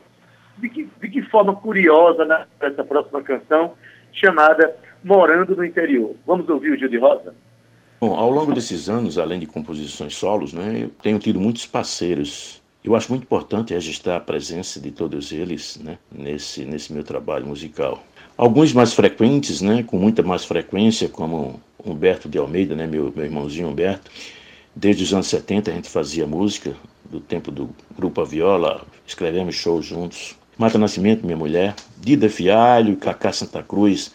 de 0.57 0.69
que, 0.69 0.89
de 1.01 1.09
que 1.09 1.21
forma 1.23 1.53
curiosa 1.55 2.23
né, 2.23 2.45
essa 2.61 2.85
próxima 2.85 3.21
canção, 3.21 3.73
chamada 4.13 4.75
Morando 5.03 5.57
no 5.57 5.65
Interior. 5.65 6.15
Vamos 6.25 6.47
ouvir 6.47 6.71
o 6.71 6.77
Gil 6.77 6.87
de 6.87 6.97
Rosa? 6.97 7.35
Bom, 7.99 8.15
ao 8.15 8.29
longo 8.29 8.53
desses 8.53 8.87
anos, 8.87 9.17
além 9.17 9.39
de 9.39 9.45
composições 9.45 10.15
solos, 10.15 10.53
né, 10.53 10.83
eu 10.83 10.89
tenho 11.01 11.19
tido 11.19 11.39
muitos 11.39 11.65
parceiros. 11.65 12.62
Eu 12.83 12.95
acho 12.95 13.09
muito 13.09 13.23
importante 13.23 13.73
registrar 13.73 14.17
a 14.17 14.19
presença 14.19 14.77
de 14.77 14.91
todos 14.91 15.31
eles 15.31 15.79
né, 15.81 15.97
nesse, 16.11 16.65
nesse 16.65 16.91
meu 16.91 17.03
trabalho 17.03 17.47
musical. 17.47 18.03
Alguns 18.37 18.73
mais 18.73 18.93
frequentes, 18.93 19.61
né, 19.61 19.83
com 19.83 19.97
muita 19.97 20.21
mais 20.21 20.43
frequência, 20.43 21.07
como 21.07 21.61
Humberto 21.83 22.27
de 22.27 22.37
Almeida, 22.37 22.75
né, 22.75 22.85
meu, 22.85 23.13
meu 23.15 23.23
irmãozinho 23.23 23.69
Humberto. 23.69 24.11
Desde 24.75 25.03
os 25.03 25.13
anos 25.13 25.27
70 25.27 25.71
a 25.71 25.73
gente 25.73 25.89
fazia 25.89 26.27
música, 26.27 26.75
do 27.09 27.21
tempo 27.21 27.51
do 27.51 27.69
Grupo 27.95 28.19
A 28.19 28.25
Viola, 28.25 28.85
escrevemos 29.05 29.55
shows 29.55 29.85
juntos. 29.85 30.35
Mata 30.57 30.77
Nascimento, 30.77 31.25
minha 31.25 31.37
mulher, 31.37 31.75
Dida 31.97 32.27
Fialho, 32.27 32.97
Cacá 32.97 33.31
Santa 33.31 33.63
Cruz, 33.63 34.11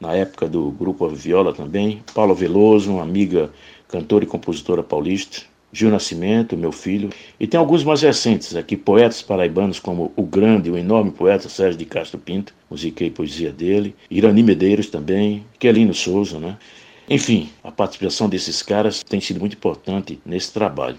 na 0.00 0.14
época 0.14 0.48
do 0.48 0.70
Grupo 0.72 1.06
A 1.06 1.08
Viola 1.08 1.52
também, 1.52 2.02
Paula 2.14 2.34
Veloso, 2.34 2.92
uma 2.92 3.02
amiga 3.02 3.50
cantora 3.86 4.24
e 4.24 4.26
compositora 4.26 4.82
paulista, 4.82 5.42
Gil 5.72 5.90
Nascimento, 5.90 6.56
meu 6.56 6.72
filho, 6.72 7.10
e 7.38 7.46
tem 7.46 7.58
alguns 7.58 7.84
mais 7.84 8.02
recentes 8.02 8.56
aqui, 8.56 8.76
poetas 8.76 9.20
paraibanos 9.20 9.78
como 9.78 10.12
o 10.16 10.22
grande, 10.22 10.70
o 10.70 10.78
enorme 10.78 11.10
poeta 11.10 11.48
Sérgio 11.48 11.78
de 11.78 11.84
Castro 11.84 12.18
Pinto, 12.18 12.54
musiquei 12.70 13.10
poesia 13.10 13.52
dele, 13.52 13.94
Irani 14.10 14.42
Medeiros 14.42 14.88
também, 14.88 15.44
Quelino 15.58 15.92
Souza, 15.92 16.38
né? 16.38 16.56
Enfim, 17.10 17.50
a 17.64 17.70
participação 17.70 18.28
desses 18.28 18.62
caras 18.62 19.02
tem 19.02 19.20
sido 19.20 19.40
muito 19.40 19.54
importante 19.56 20.18
nesse 20.24 20.52
trabalho. 20.52 20.98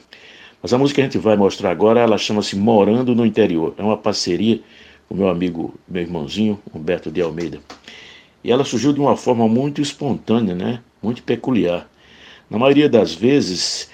Mas 0.61 0.73
a 0.73 0.77
música 0.77 0.95
que 0.95 1.01
a 1.01 1.03
gente 1.05 1.17
vai 1.17 1.37
mostrar 1.37 1.71
agora, 1.71 2.01
ela 2.01 2.17
chama-se 2.17 2.55
Morando 2.55 3.15
no 3.15 3.25
Interior. 3.25 3.73
É 3.77 3.83
uma 3.83 3.95
parceria 3.95 4.59
com 5.07 5.15
meu 5.15 5.29
amigo, 5.29 5.73
meu 5.87 6.01
irmãozinho, 6.01 6.59
Humberto 6.73 7.09
de 7.11 7.21
Almeida. 7.21 7.59
E 8.43 8.51
ela 8.51 8.65
surgiu 8.65 8.91
de 8.91 8.99
uma 8.99 9.15
forma 9.15 9.47
muito 9.47 9.81
espontânea, 9.81 10.55
né? 10.55 10.81
Muito 11.01 11.23
peculiar. 11.23 11.89
Na 12.49 12.57
maioria 12.57 12.89
das 12.89 13.13
vezes, 13.13 13.89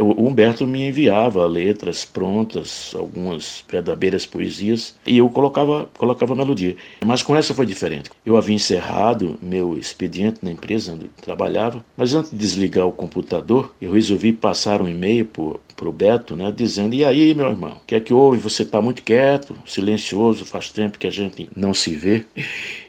o 0.00 0.26
Humberto 0.26 0.66
me 0.66 0.88
enviava 0.88 1.46
letras 1.46 2.04
prontas, 2.04 2.92
algumas 2.94 3.64
verdadeiras 3.68 4.26
poesias, 4.26 4.94
e 5.06 5.18
eu 5.18 5.28
colocava, 5.28 5.88
colocava 5.96 6.34
melodia. 6.34 6.76
Mas 7.04 7.22
com 7.22 7.36
essa 7.36 7.54
foi 7.54 7.66
diferente. 7.66 8.10
Eu 8.24 8.36
havia 8.36 8.54
encerrado 8.54 9.38
meu 9.40 9.76
expediente 9.78 10.40
na 10.42 10.50
empresa 10.50 10.92
onde 10.92 11.08
trabalhava, 11.20 11.84
mas 11.96 12.14
antes 12.14 12.30
de 12.30 12.36
desligar 12.36 12.86
o 12.86 12.92
computador, 12.92 13.74
eu 13.80 13.92
resolvi 13.92 14.32
passar 14.32 14.82
um 14.82 14.88
e-mail 14.88 15.24
para 15.24 15.88
o 15.88 15.92
Beto, 15.92 16.36
né, 16.36 16.52
dizendo: 16.54 16.94
E 16.94 17.04
aí, 17.04 17.34
meu 17.34 17.48
irmão, 17.48 17.72
o 17.72 17.86
que 17.86 17.94
é 17.94 18.00
que 18.00 18.12
houve? 18.14 18.38
Você 18.38 18.62
está 18.62 18.80
muito 18.80 19.02
quieto, 19.02 19.56
silencioso, 19.66 20.44
faz 20.44 20.70
tempo 20.70 20.98
que 20.98 21.06
a 21.06 21.10
gente 21.10 21.48
não 21.56 21.74
se 21.74 21.94
vê. 21.94 22.24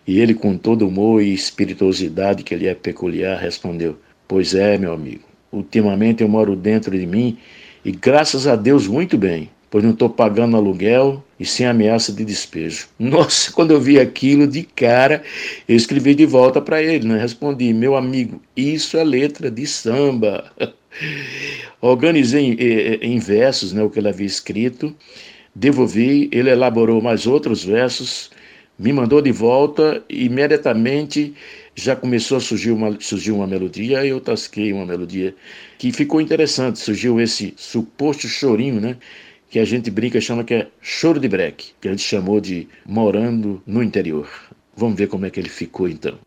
E 0.07 0.19
ele, 0.19 0.33
com 0.33 0.57
todo 0.57 0.87
humor 0.87 1.21
e 1.21 1.33
espirituosidade 1.33 2.43
que 2.43 2.53
ele 2.53 2.67
é 2.67 2.75
peculiar, 2.75 3.39
respondeu: 3.39 3.97
Pois 4.27 4.53
é, 4.53 4.77
meu 4.77 4.93
amigo. 4.93 5.34
Ultimamente 5.55 6.21
eu 6.21 6.27
moro 6.27 6.55
dentro 6.55 6.97
de 6.97 7.05
mim 7.05 7.37
e 7.83 7.91
graças 7.91 8.47
a 8.47 8.55
Deus 8.55 8.87
muito 8.87 9.17
bem, 9.17 9.49
pois 9.69 9.83
não 9.83 9.91
estou 9.91 10.09
pagando 10.09 10.57
aluguel 10.57 11.23
e 11.39 11.45
sem 11.45 11.65
ameaça 11.65 12.11
de 12.11 12.25
despejo. 12.25 12.87
Nossa, 12.99 13.51
quando 13.51 13.71
eu 13.71 13.79
vi 13.79 13.99
aquilo 13.99 14.47
de 14.47 14.63
cara, 14.63 15.23
eu 15.67 15.75
escrevi 15.75 16.13
de 16.13 16.25
volta 16.25 16.61
para 16.61 16.81
ele, 16.81 17.07
né? 17.07 17.19
Respondi, 17.19 17.73
meu 17.73 17.95
amigo, 17.95 18.41
isso 18.55 18.97
é 18.97 19.03
letra 19.03 19.49
de 19.49 19.65
samba. 19.65 20.45
Organizei 21.79 22.53
em, 22.53 23.15
em 23.15 23.19
versos 23.19 23.71
né, 23.71 23.83
o 23.83 23.89
que 23.89 23.99
ele 23.99 24.09
havia 24.09 24.25
escrito, 24.25 24.95
devolvi, 25.53 26.29
ele 26.31 26.49
elaborou 26.49 27.01
mais 27.01 27.27
outros 27.27 27.63
versos, 27.63 28.31
me 28.77 28.91
mandou 28.91 29.21
de 29.21 29.31
volta 29.31 30.03
e 30.09 30.25
imediatamente 30.25 31.33
já 31.75 31.95
começou 31.95 32.37
a 32.37 32.41
surgir 32.41 32.71
uma, 32.71 32.97
surgiu 32.99 33.35
uma 33.35 33.45
melodia, 33.45 34.05
eu 34.05 34.21
tasquei 34.21 34.71
uma 34.71 34.85
melodia 34.85 35.35
que 35.77 35.91
ficou 35.91 36.21
interessante. 36.21 36.79
Surgiu 36.79 37.19
esse 37.19 37.53
suposto 37.57 38.27
chorinho, 38.27 38.79
né? 38.79 38.97
Que 39.49 39.59
a 39.59 39.65
gente 39.65 39.91
brinca 39.91 40.19
chama 40.21 40.43
que 40.43 40.53
é 40.53 40.67
choro 40.81 41.19
de 41.19 41.27
breque, 41.27 41.73
que 41.81 41.87
a 41.87 41.91
gente 41.91 42.03
chamou 42.03 42.39
de 42.39 42.67
morando 42.85 43.61
no 43.67 43.83
interior. 43.83 44.27
Vamos 44.75 44.97
ver 44.97 45.07
como 45.07 45.25
é 45.25 45.29
que 45.29 45.39
ele 45.39 45.49
ficou 45.49 45.87
então. 45.87 46.17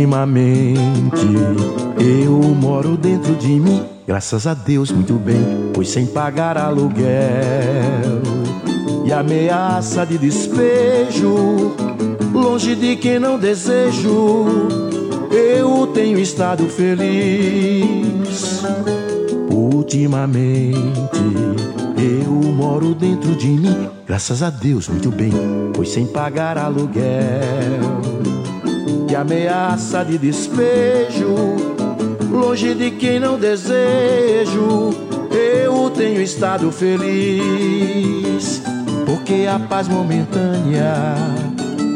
Ultimamente 0.00 1.26
eu 1.98 2.32
moro 2.54 2.96
dentro 2.96 3.34
de 3.34 3.48
mim, 3.48 3.82
graças 4.06 4.46
a 4.46 4.54
Deus 4.54 4.90
muito 4.90 5.12
bem, 5.12 5.70
pois 5.74 5.90
sem 5.90 6.06
pagar 6.06 6.56
aluguel. 6.56 7.04
E 9.04 9.12
ameaça 9.12 10.06
de 10.06 10.16
despejo, 10.16 11.76
longe 12.32 12.74
de 12.74 12.96
quem 12.96 13.18
não 13.18 13.38
desejo, 13.38 14.46
eu 15.30 15.86
tenho 15.88 16.18
estado 16.18 16.66
feliz. 16.66 18.62
Ultimamente 19.50 21.20
eu 21.98 22.32
moro 22.32 22.94
dentro 22.94 23.34
de 23.36 23.48
mim, 23.48 23.90
graças 24.06 24.42
a 24.42 24.48
Deus 24.48 24.88
muito 24.88 25.10
bem, 25.10 25.32
pois 25.74 25.90
sem 25.90 26.06
pagar 26.06 26.56
aluguel 26.56 28.29
e 29.10 29.16
ameaça 29.16 30.04
de 30.04 30.16
despejo, 30.16 31.34
longe 32.30 32.74
de 32.74 32.92
quem 32.92 33.18
não 33.18 33.36
desejo, 33.36 34.94
eu 35.32 35.90
tenho 35.90 36.22
estado 36.22 36.70
feliz, 36.70 38.62
porque 39.04 39.48
a 39.52 39.58
paz 39.58 39.88
momentânea 39.88 41.16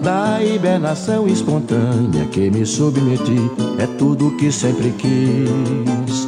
da 0.02 0.42
hibernação 0.42 1.28
espontânea 1.28 2.24
que 2.32 2.50
me 2.50 2.66
submeti 2.66 3.48
é 3.78 3.86
tudo 3.96 4.36
que 4.36 4.50
sempre 4.50 4.90
quis. 4.98 6.26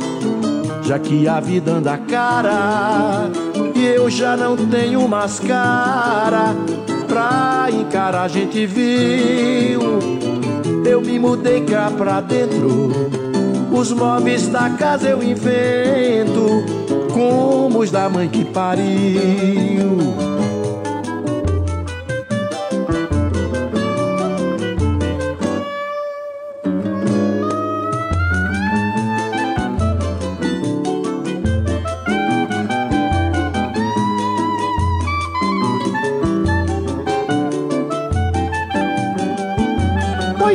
Já 0.83 1.01
que 1.01 1.27
a 1.27 1.41
vida 1.41 1.73
anda 1.73 1.99
cara 1.99 3.29
e 3.75 3.85
eu 3.85 4.09
já 4.09 4.37
não 4.37 4.57
tenho 4.57 5.09
mais 5.09 5.41
cara 5.41 6.55
pra 7.09 7.67
encarar, 7.73 8.23
a 8.23 8.29
gente 8.29 8.65
viu 8.67 10.36
eu 10.87 11.01
me 11.01 11.19
mudei 11.19 11.63
cá 11.63 11.91
pra 11.97 12.21
dentro. 12.21 12.91
Os 13.73 13.93
móveis 13.93 14.49
da 14.49 14.71
casa 14.71 15.09
eu 15.09 15.23
invento, 15.23 16.65
como 17.13 17.81
os 17.81 17.91
da 17.91 18.09
mãe 18.09 18.29
que 18.29 18.45
pariu. 18.45 20.36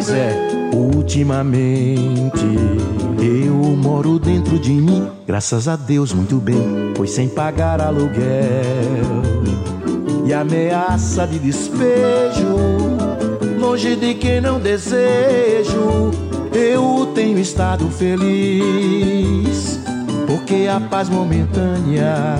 Pois 0.04 0.18
é, 0.18 0.36
ultimamente 0.74 2.58
eu 3.22 3.54
moro 3.54 4.18
dentro 4.18 4.58
de 4.58 4.72
mim, 4.72 5.08
graças 5.28 5.68
a 5.68 5.76
Deus 5.76 6.12
muito 6.12 6.38
bem, 6.38 6.92
pois 6.96 7.12
sem 7.12 7.30
pagar 7.30 7.80
aluguel. 7.80 8.18
E 10.26 10.34
ameaça 10.34 11.28
de 11.28 11.38
despejo, 11.38 12.58
longe 13.60 13.96
de 13.96 14.16
quem 14.16 14.42
não 14.42 14.60
desejo, 14.60 16.10
eu 16.52 17.12
tenho 17.14 17.38
estado 17.38 17.88
feliz, 17.92 19.80
porque 20.26 20.68
a 20.68 20.80
paz 20.80 21.10
momentânea 21.10 22.40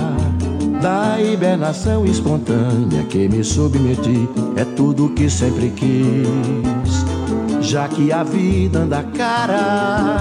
da 0.82 1.20
hibernação 1.20 2.04
espontânea 2.06 3.04
que 3.04 3.28
me 3.28 3.44
submeti 3.44 4.28
é 4.56 4.64
tudo 4.64 5.10
que 5.10 5.30
sempre 5.30 5.70
quis 5.70 6.91
já 7.72 7.88
que 7.88 8.12
a 8.12 8.22
vida 8.22 8.80
anda 8.80 9.02
cara 9.16 10.18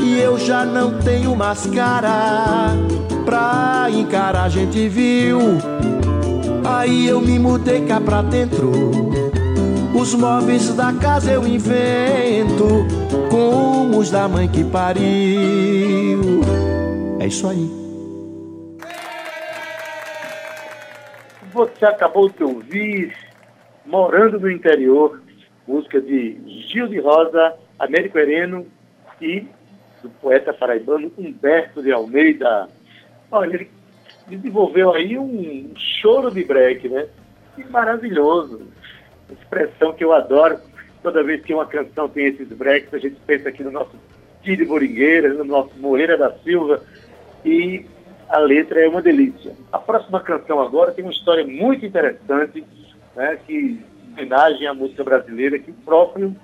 e 0.00 0.18
eu 0.18 0.38
já 0.38 0.64
não 0.64 0.98
tenho 1.00 1.36
mais 1.36 1.66
cara 1.66 2.70
pra 3.26 3.88
encarar, 3.90 4.44
a 4.44 4.48
gente 4.48 4.88
viu. 4.88 5.38
Aí 6.64 7.06
eu 7.06 7.20
me 7.20 7.38
mudei 7.38 7.84
cá 7.84 8.00
pra 8.00 8.22
dentro. 8.22 8.72
Os 9.94 10.14
móveis 10.14 10.74
da 10.74 10.90
casa 10.94 11.30
eu 11.30 11.46
invento 11.46 12.86
com 13.30 13.94
os 13.94 14.10
da 14.10 14.26
mãe 14.26 14.48
que 14.48 14.64
pariu. 14.64 16.40
É 17.20 17.26
isso 17.26 17.46
aí. 17.48 17.70
Você 21.52 21.84
acabou 21.84 22.30
de 22.30 22.42
ouvir 22.42 23.12
Morando 23.84 24.38
no 24.38 24.50
Interior, 24.50 25.18
música 25.68 26.00
de 26.00 26.38
Gil 26.66 26.88
de 26.88 26.98
Rosa, 26.98 27.54
Américo 27.78 28.18
Hereno 28.18 28.66
e 29.20 29.46
do 30.02 30.08
poeta 30.08 30.52
paraibano 30.52 31.12
Humberto 31.18 31.82
de 31.82 31.92
Almeida. 31.92 32.68
Olha, 33.30 33.54
ele 33.54 33.70
desenvolveu 34.26 34.94
aí 34.94 35.18
um 35.18 35.70
choro 35.76 36.30
de 36.30 36.42
break, 36.42 36.88
né? 36.88 37.06
Que 37.54 37.68
maravilhoso. 37.68 38.62
Expressão 39.30 39.92
que 39.92 40.02
eu 40.02 40.12
adoro. 40.12 40.58
Toda 41.02 41.22
vez 41.22 41.42
que 41.42 41.52
uma 41.52 41.66
canção 41.66 42.08
tem 42.08 42.26
esses 42.26 42.48
breaks, 42.48 42.92
a 42.92 42.98
gente 42.98 43.16
pensa 43.26 43.50
aqui 43.50 43.62
no 43.62 43.70
nosso 43.70 43.92
Tide 44.42 44.64
Boringueira, 44.64 45.34
no 45.34 45.44
nosso 45.44 45.70
Moreira 45.78 46.16
da 46.16 46.32
Silva, 46.38 46.82
e 47.44 47.84
a 48.28 48.38
letra 48.38 48.80
é 48.80 48.88
uma 48.88 49.02
delícia. 49.02 49.54
A 49.70 49.78
próxima 49.78 50.20
canção 50.20 50.60
agora 50.60 50.92
tem 50.92 51.04
uma 51.04 51.12
história 51.12 51.46
muito 51.46 51.84
interessante, 51.84 52.64
né, 53.14 53.38
que 53.46 53.80
homenagem 54.18 54.66
à 54.66 54.74
música 54.74 55.04
brasileira 55.04 55.58
que 55.58 55.70
o 55.70 55.74
próprio 55.74 56.34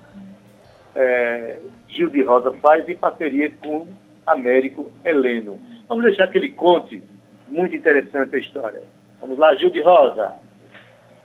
é, 0.95 1.59
Gil 1.89 2.09
de 2.09 2.23
Rosa 2.23 2.53
faz 2.61 2.87
em 2.87 2.95
parceria 2.95 3.51
com 3.61 3.87
Américo 4.25 4.91
Heleno. 5.03 5.59
Vamos 5.87 6.05
deixar 6.05 6.27
que 6.27 6.37
ele 6.37 6.49
conte, 6.49 7.03
muito 7.47 7.75
interessante 7.75 8.35
a 8.35 8.39
história. 8.39 8.81
Vamos 9.19 9.37
lá, 9.37 9.53
Gil 9.55 9.69
de 9.69 9.81
Rosa. 9.81 10.33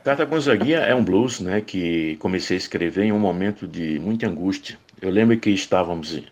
Tata 0.03 0.25
Gonzaguinha 0.25 0.79
é 0.79 0.95
um 0.95 1.05
blues 1.05 1.41
né, 1.41 1.61
que 1.61 2.17
comecei 2.17 2.57
a 2.57 2.59
escrever 2.59 3.05
em 3.05 3.13
um 3.13 3.19
momento 3.19 3.67
de 3.67 3.99
muita 3.99 4.27
angústia. 4.27 4.77
Eu 5.01 5.11
lembro 5.11 5.39
que 5.39 5.51
estávamos, 5.51 6.23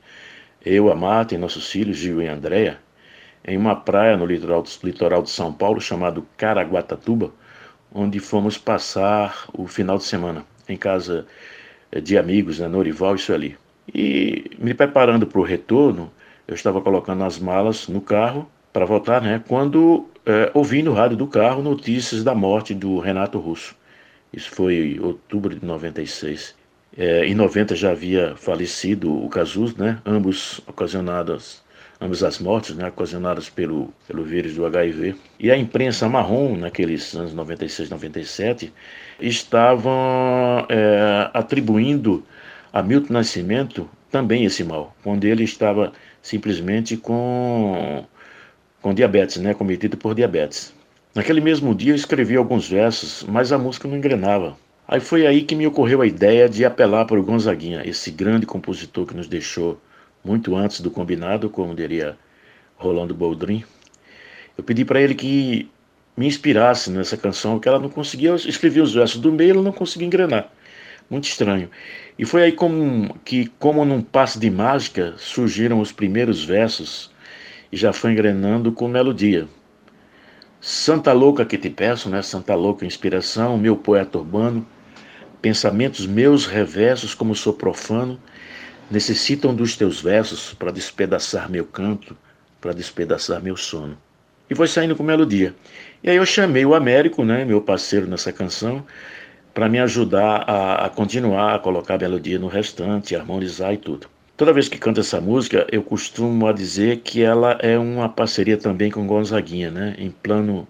eu, 0.64 0.90
a 0.90 0.94
Marta 0.94 1.34
e 1.34 1.38
nossos 1.38 1.70
filhos, 1.70 1.96
Gil 1.96 2.20
e 2.20 2.26
Andréia, 2.26 2.78
em 3.46 3.56
uma 3.56 3.76
praia 3.76 4.16
no 4.16 4.26
litoral, 4.26 4.64
litoral 4.82 5.22
de 5.22 5.30
São 5.30 5.52
Paulo 5.52 5.80
chamado 5.80 6.26
Caraguatatuba, 6.36 7.32
onde 7.98 8.20
fomos 8.20 8.56
passar 8.56 9.48
o 9.52 9.66
final 9.66 9.98
de 9.98 10.04
semana 10.04 10.44
em 10.68 10.76
casa 10.76 11.26
eh, 11.90 12.00
de 12.00 12.16
amigos, 12.16 12.60
né, 12.60 12.68
Norival 12.68 13.16
e 13.16 13.18
Sueli. 13.18 13.58
E 13.92 14.52
me 14.58 14.72
preparando 14.72 15.26
para 15.26 15.40
o 15.40 15.42
retorno, 15.42 16.12
eu 16.46 16.54
estava 16.54 16.80
colocando 16.80 17.24
as 17.24 17.38
malas 17.38 17.88
no 17.88 18.00
carro 18.00 18.48
para 18.72 18.84
voltar, 18.84 19.20
né? 19.20 19.42
Quando 19.48 20.08
é, 20.24 20.50
ouvi 20.54 20.82
no 20.82 20.92
rádio 20.92 21.16
do 21.16 21.26
carro 21.26 21.62
notícias 21.62 22.22
da 22.22 22.34
morte 22.34 22.74
do 22.74 22.98
Renato 22.98 23.38
Russo. 23.38 23.74
Isso 24.32 24.50
foi 24.50 24.98
outubro 25.00 25.54
de 25.58 25.64
96. 25.64 26.54
É, 26.96 27.26
em 27.26 27.34
90 27.34 27.74
já 27.74 27.90
havia 27.90 28.36
falecido 28.36 29.24
o 29.24 29.28
Cazus, 29.28 29.74
né? 29.74 30.00
Ambos 30.04 30.60
ocasionados, 30.66 31.62
ambas 32.00 32.22
as 32.22 32.38
mortes, 32.38 32.74
né? 32.74 32.88
Ocasionadas 32.88 33.48
pelo, 33.48 33.92
pelo 34.06 34.24
vírus 34.24 34.54
do 34.54 34.64
HIV. 34.66 35.16
E 35.38 35.50
a 35.50 35.56
imprensa 35.56 36.08
marrom, 36.08 36.56
naqueles 36.56 37.14
anos 37.14 37.34
96, 37.34 37.90
97, 37.90 38.72
estavam 39.20 40.66
é, 40.68 41.30
atribuindo 41.34 42.24
a 42.72 42.82
Milton 42.82 43.12
Nascimento 43.14 43.88
também 44.10 44.44
esse 44.44 44.64
mal, 44.64 44.96
quando 45.02 45.24
ele 45.24 45.44
estava 45.44 45.92
simplesmente 46.22 46.96
com, 46.96 48.04
com 48.80 48.94
diabetes, 48.94 49.36
né? 49.38 49.54
Cometido 49.54 49.96
por 49.96 50.14
diabetes. 50.14 50.74
Naquele 51.14 51.40
mesmo 51.40 51.74
dia 51.74 51.92
eu 51.92 51.96
escrevi 51.96 52.36
alguns 52.36 52.68
versos, 52.68 53.24
mas 53.24 53.50
a 53.50 53.58
música 53.58 53.88
não 53.88 53.96
engrenava. 53.96 54.56
Aí 54.86 55.00
foi 55.00 55.26
aí 55.26 55.42
que 55.42 55.54
me 55.54 55.66
ocorreu 55.66 56.00
a 56.00 56.06
ideia 56.06 56.48
de 56.48 56.64
apelar 56.64 57.04
para 57.04 57.20
o 57.20 57.22
Gonzaguinha, 57.22 57.82
esse 57.84 58.10
grande 58.10 58.46
compositor 58.46 59.04
que 59.04 59.14
nos 59.14 59.26
deixou 59.26 59.78
muito 60.24 60.56
antes 60.56 60.80
do 60.80 60.90
combinado, 60.90 61.48
como 61.48 61.74
diria 61.74 62.16
Rolando 62.76 63.14
Boldrin. 63.14 63.64
Eu 64.56 64.64
pedi 64.64 64.84
para 64.84 65.00
ele 65.00 65.14
que 65.14 65.70
me 66.16 66.26
inspirasse 66.26 66.90
nessa 66.90 67.16
canção, 67.16 67.52
porque 67.52 67.68
ela 67.68 67.78
não 67.78 67.88
conseguia, 67.88 68.30
eu 68.30 68.36
escrevi 68.36 68.80
os 68.80 68.92
versos 68.92 69.20
do 69.20 69.30
meio, 69.30 69.52
ela 69.52 69.62
não 69.62 69.72
conseguia 69.72 70.06
engrenar. 70.06 70.50
Muito 71.08 71.24
estranho. 71.24 71.70
E 72.18 72.24
foi 72.24 72.42
aí 72.42 72.52
como, 72.52 73.16
que, 73.24 73.46
como 73.58 73.84
num 73.84 74.02
passe 74.02 74.38
de 74.38 74.50
mágica, 74.50 75.14
surgiram 75.16 75.80
os 75.80 75.92
primeiros 75.92 76.44
versos 76.44 77.10
e 77.70 77.76
já 77.76 77.92
foi 77.92 78.12
engrenando 78.12 78.72
com 78.72 78.88
melodia. 78.88 79.46
Santa 80.60 81.12
Louca 81.12 81.44
que 81.44 81.56
te 81.56 81.70
peço, 81.70 82.10
né? 82.10 82.20
Santa 82.20 82.54
Louca 82.54 82.84
inspiração, 82.84 83.56
meu 83.56 83.76
poeta 83.76 84.18
urbano, 84.18 84.66
pensamentos 85.40 86.04
meus 86.04 86.46
reversos 86.46 87.14
como 87.14 87.34
sou 87.34 87.52
profano, 87.52 88.20
necessitam 88.90 89.54
dos 89.54 89.76
teus 89.76 90.00
versos 90.00 90.54
para 90.54 90.70
despedaçar 90.70 91.50
meu 91.50 91.64
canto, 91.64 92.16
para 92.60 92.72
despedaçar 92.72 93.42
meu 93.42 93.56
sono. 93.56 93.96
E 94.50 94.54
foi 94.54 94.66
saindo 94.66 94.96
com 94.96 95.02
melodia. 95.02 95.54
E 96.02 96.08
aí 96.08 96.16
eu 96.16 96.24
chamei 96.24 96.64
o 96.64 96.74
Américo, 96.74 97.24
né, 97.24 97.44
meu 97.44 97.60
parceiro 97.60 98.06
nessa 98.06 98.32
canção, 98.32 98.84
para 99.52 99.68
me 99.68 99.78
ajudar 99.78 100.44
a, 100.48 100.86
a, 100.86 100.90
continuar 100.90 101.54
a 101.54 101.58
colocar 101.58 101.94
a 101.94 101.98
melodia 101.98 102.38
no 102.38 102.46
restante, 102.46 103.14
harmonizar 103.14 103.74
e 103.74 103.76
tudo. 103.76 104.08
Toda 104.36 104.52
vez 104.52 104.68
que 104.68 104.78
canto 104.78 105.00
essa 105.00 105.20
música, 105.20 105.66
eu 105.70 105.82
costumo 105.82 106.46
a 106.46 106.52
dizer 106.52 107.00
que 107.00 107.22
ela 107.22 107.58
é 107.60 107.76
uma 107.76 108.08
parceria 108.08 108.56
também 108.56 108.90
com 108.90 109.06
Gonzaguinha, 109.06 109.70
né, 109.70 109.96
em 109.98 110.10
plano 110.10 110.66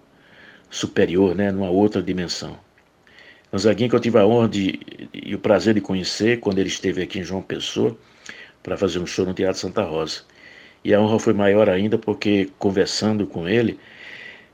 superior, 0.69 1.35
né, 1.35 1.51
numa 1.51 1.69
outra 1.69 2.01
dimensão. 2.01 2.57
Gonzaguinha 3.51 3.89
que 3.89 3.95
eu 3.95 3.99
tive 3.99 4.19
a 4.19 4.25
honra 4.25 4.47
de, 4.47 4.79
e 5.11 5.33
o 5.33 5.39
prazer 5.39 5.73
de 5.73 5.81
conhecer 5.81 6.39
quando 6.39 6.59
ele 6.59 6.69
esteve 6.69 7.01
aqui 7.01 7.19
em 7.19 7.23
João 7.23 7.41
Pessoa 7.41 7.97
para 8.61 8.77
fazer 8.77 8.99
um 8.99 9.07
show 9.07 9.25
no 9.25 9.33
Teatro 9.33 9.59
Santa 9.59 9.83
Rosa. 9.83 10.21
E 10.83 10.93
a 10.93 11.01
honra 11.01 11.19
foi 11.19 11.33
maior 11.33 11.67
ainda 11.67 11.97
porque, 11.97 12.49
conversando 12.59 13.25
com 13.25 13.47
ele, 13.47 13.79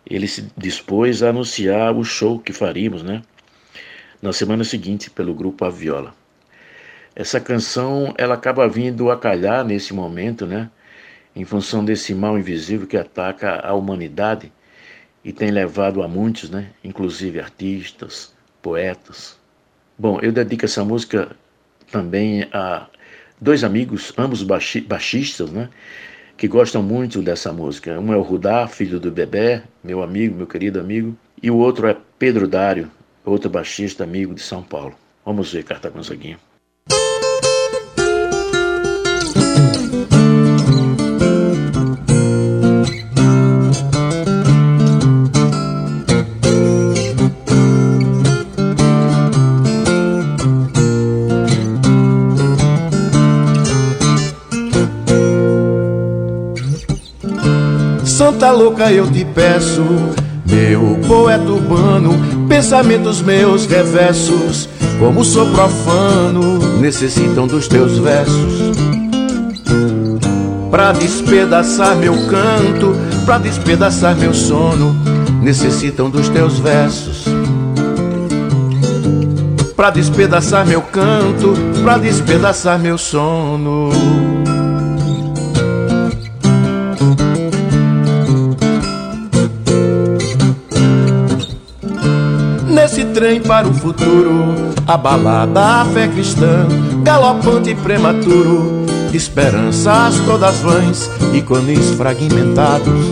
ele 0.10 0.28
se 0.28 0.50
dispôs 0.58 1.22
a 1.22 1.30
anunciar 1.30 1.94
o 1.96 2.04
show 2.04 2.40
que 2.40 2.54
faríamos, 2.54 3.04
né? 3.04 3.22
Na 4.22 4.32
semana 4.32 4.64
seguinte, 4.64 5.10
pelo 5.10 5.34
grupo 5.34 5.66
A 5.66 5.70
Viola. 5.70 6.16
Essa 7.16 7.40
canção, 7.40 8.14
ela 8.18 8.36
acaba 8.36 8.68
vindo 8.68 9.12
a 9.12 9.18
calhar 9.18 9.66
nesse 9.66 9.94
momento, 9.94 10.46
né? 10.46 10.70
Em 11.36 11.44
função 11.44 11.84
desse 11.84 12.14
mal 12.14 12.38
invisível 12.40 12.88
que 12.88 12.98
ataca 12.98 13.60
a 13.60 13.74
humanidade 13.74 14.52
e 15.24 15.34
tem 15.34 15.52
levado 15.52 16.02
a 16.02 16.08
muitos, 16.08 16.50
né? 16.50 16.72
Inclusive 16.84 17.40
artistas, 17.40 18.35
poetas. 18.66 19.38
Bom, 19.96 20.20
eu 20.22 20.32
dedico 20.32 20.66
essa 20.66 20.84
música 20.84 21.38
também 21.92 22.50
a 22.52 22.88
dois 23.40 23.64
amigos, 23.64 24.12
ambos 24.18 24.42
baixistas, 24.42 25.52
né? 25.52 25.70
que 26.36 26.48
gostam 26.48 26.82
muito 26.82 27.22
dessa 27.22 27.54
música. 27.54 28.00
Um 28.00 28.12
é 28.12 28.18
o 28.18 28.24
Rudá, 28.24 28.68
filho 28.68 29.00
do 29.00 29.12
Bebé, 29.12 29.62
meu 29.84 30.02
amigo, 30.02 30.36
meu 30.36 30.48
querido 30.48 30.80
amigo, 30.80 31.16
e 31.44 31.52
o 31.52 31.58
outro 31.58 31.88
é 31.88 31.96
Pedro 32.18 32.48
Dário, 32.48 32.92
outro 33.24 33.52
baixista 33.52 34.04
amigo 34.04 34.34
de 34.34 34.42
São 34.42 34.64
Paulo. 34.64 34.96
Vamos 35.24 35.54
ver, 35.54 35.64
Carta 35.64 35.92
Gonzaguinha. 35.92 36.40
Santa 58.36 58.52
louca 58.52 58.92
eu 58.92 59.10
te 59.10 59.24
peço, 59.24 59.82
meu 60.46 61.00
poeta 61.08 61.50
urbano, 61.50 62.12
pensamentos 62.50 63.22
meus 63.22 63.66
reversos, 63.66 64.68
como 65.00 65.24
sou 65.24 65.50
profano, 65.52 66.60
necessitam 66.82 67.48
dos 67.48 67.70
teus 67.70 67.98
versos. 67.98 68.74
Pra 70.70 70.92
despedaçar 70.92 71.96
meu 71.96 72.28
canto, 72.28 72.94
pra 73.26 73.38
despedaçar 73.38 74.14
meu 74.18 74.34
sono, 74.34 74.94
necessitam 75.42 76.10
dos 76.10 76.28
teus 76.28 76.60
versos. 76.60 77.24
Pra 79.78 79.92
despedaçar 79.92 80.66
meu 80.66 80.82
canto, 80.82 81.54
pra 81.86 81.98
despedaçar 81.98 82.78
meu 82.78 82.98
sono. 82.98 83.92
Trem 93.16 93.40
para 93.40 93.66
o 93.66 93.74
futuro, 93.74 94.54
abalada 94.86 95.82
a 95.82 95.86
fé 95.86 96.06
cristã, 96.06 96.68
galopante 97.02 97.70
e 97.70 97.76
prematuro, 97.76 98.86
esperanças 99.14 100.20
todas 100.26 100.60
vãs, 100.60 101.10
ícones 101.34 101.92
fragmentados. 101.92 103.06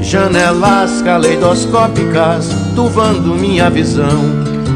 Janelas 0.00 1.02
caleidoscópicas, 1.02 2.48
turvando 2.74 3.32
minha 3.36 3.70
visão, 3.70 4.24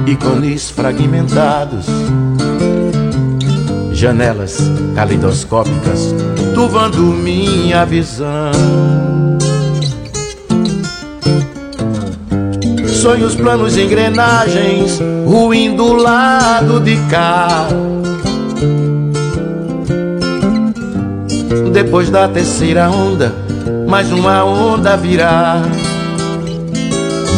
ícones 0.07 0.71
fragmentados. 0.71 1.87
Janelas 3.91 4.59
caleidoscópicas, 4.95 6.15
turvando 6.55 7.03
minha 7.03 7.85
visão. 7.85 9.28
Sonhos, 12.99 13.37
planos, 13.37 13.77
engrenagens, 13.77 14.99
ruim 15.25 15.77
do 15.77 15.93
lado 15.93 16.81
de 16.81 16.97
cá. 17.09 17.67
Depois 21.73 22.11
da 22.11 22.27
terceira 22.27 22.91
onda, 22.91 23.33
mais 23.87 24.11
uma 24.11 24.45
onda 24.45 24.97
virá. 24.97 25.63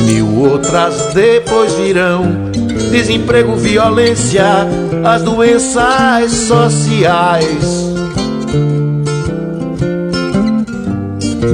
Mil 0.06 0.34
outras 0.50 1.12
depois 1.12 1.74
virão. 1.74 2.50
Desemprego, 2.90 3.54
violência, 3.54 4.66
as 5.04 5.22
doenças 5.22 6.32
sociais. 6.32 7.79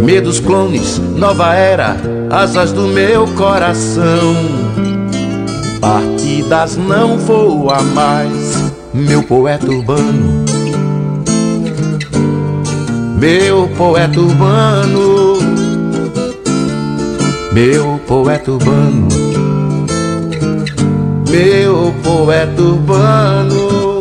Medos 0.04 0.40
clones, 0.40 0.98
nova 0.98 1.54
era, 1.54 1.96
asas 2.30 2.72
do 2.72 2.82
meu 2.82 3.26
coração. 3.28 4.34
Partidas 5.80 6.76
não 6.76 7.18
voa 7.18 7.80
mais, 7.82 8.72
meu 8.94 9.22
poeta 9.22 9.70
urbano. 9.70 10.44
Meu 13.18 13.66
poeta 13.76 14.20
urbano. 14.20 15.38
Meu 17.52 17.98
poeta 18.06 18.52
urbano. 18.52 19.08
Meu 21.30 21.94
poeta 22.04 22.62
urbano. 22.62 23.95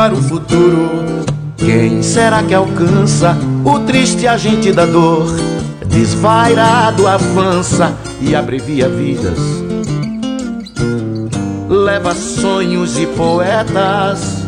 Para 0.00 0.14
o 0.14 0.22
futuro. 0.22 0.88
Quem 1.58 2.02
será 2.02 2.42
que 2.42 2.54
alcança 2.54 3.36
o 3.62 3.80
triste 3.80 4.26
agente 4.26 4.72
da 4.72 4.86
dor? 4.86 5.26
Desvairado 5.88 7.06
avança 7.06 7.94
e 8.18 8.34
abrevia 8.34 8.88
vidas. 8.88 9.38
Leva 11.68 12.14
sonhos 12.14 12.98
e 12.98 13.06
poetas, 13.08 14.46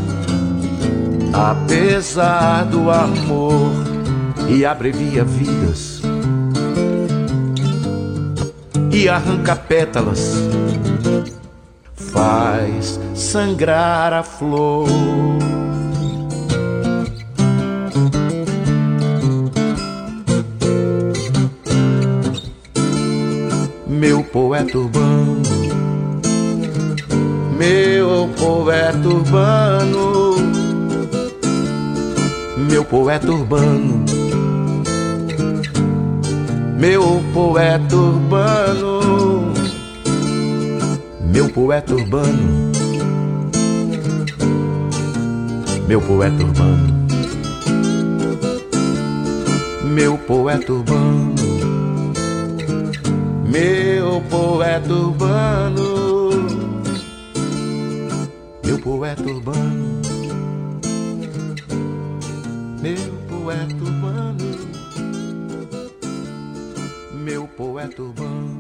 apesar 1.35 2.65
do 2.65 2.91
amor, 2.91 3.73
e 4.49 4.65
abrevia 4.65 5.23
vidas. 5.23 6.01
E 8.91 9.07
arranca 9.07 9.55
pétalas, 9.55 10.33
faz 12.33 12.99
sangrar 13.15 14.13
a 14.15 14.23
flor. 14.23 14.89
meu 23.87 24.25
poeta 24.25 24.79
urbano, 24.79 25.43
meu 27.57 28.29
poeta 28.39 29.09
urbano, 29.09 30.35
meu 32.57 32.85
poeta 32.85 33.31
urbano, 33.31 34.05
meu 36.79 37.23
poeta 37.33 37.95
urbano, 37.95 39.53
meu 41.33 41.49
poeta 41.49 41.95
urbano, 41.95 42.73
meu 45.89 46.01
poeta 46.01 46.45
urbano, 46.45 47.07
meu 49.85 50.19
poeta 50.19 50.73
urbano. 50.73 51.33
Meu 53.53 54.23
poeta 54.23 54.95
urbano, 54.95 55.79
meu 58.65 58.79
poeta 58.79 59.23
urbano, 59.23 60.01
meu 62.81 63.13
poeta 63.29 63.75
urbano, 63.75 64.45
meu 67.13 67.47
poeta 67.49 68.03
urbano. 68.03 68.52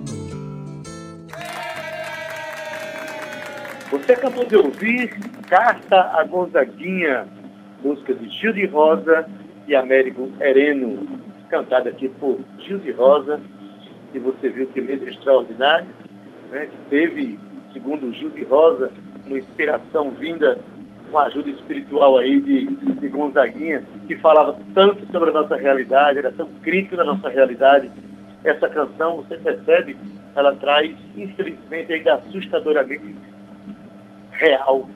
Você 4.02 4.14
acabou 4.14 4.44
de 4.44 4.56
ouvir 4.56 5.10
Carta 5.48 6.10
a 6.12 6.24
Gonzaguinha, 6.24 7.24
música 7.84 8.12
de 8.12 8.28
Gil 8.30 8.52
de 8.52 8.66
Rosa 8.66 9.28
e 9.68 9.76
Américo 9.76 10.28
Hereno, 10.40 11.06
cantada 11.48 11.90
aqui 11.90 12.08
por 12.08 12.40
Gil 12.58 12.80
de 12.80 12.90
Rosa 12.90 13.40
que 14.10 14.18
você 14.18 14.48
viu 14.48 14.66
que 14.66 14.80
letra 14.80 15.08
extraordinária, 15.08 15.86
né, 16.50 16.68
teve, 16.90 17.38
segundo 17.72 18.12
Gil 18.12 18.30
de 18.30 18.42
Rosa, 18.42 18.90
uma 19.24 19.38
inspiração 19.38 20.10
vinda, 20.10 20.58
uma 21.08 21.22
ajuda 21.26 21.50
espiritual 21.50 22.18
aí 22.18 22.40
de, 22.40 22.66
de 22.66 23.08
Gonzaguinha, 23.08 23.84
que 24.08 24.16
falava 24.16 24.58
tanto 24.74 25.06
sobre 25.12 25.30
a 25.30 25.32
nossa 25.32 25.54
realidade, 25.54 26.18
era 26.18 26.32
tão 26.32 26.48
crítico 26.60 26.96
da 26.96 27.04
nossa 27.04 27.28
realidade. 27.28 27.88
Essa 28.42 28.68
canção, 28.68 29.18
você 29.18 29.36
percebe, 29.36 29.96
ela 30.34 30.56
traz, 30.56 30.92
infelizmente, 31.16 31.92
ainda 31.92 32.14
assustadoramente 32.14 33.14
real, 34.32 34.88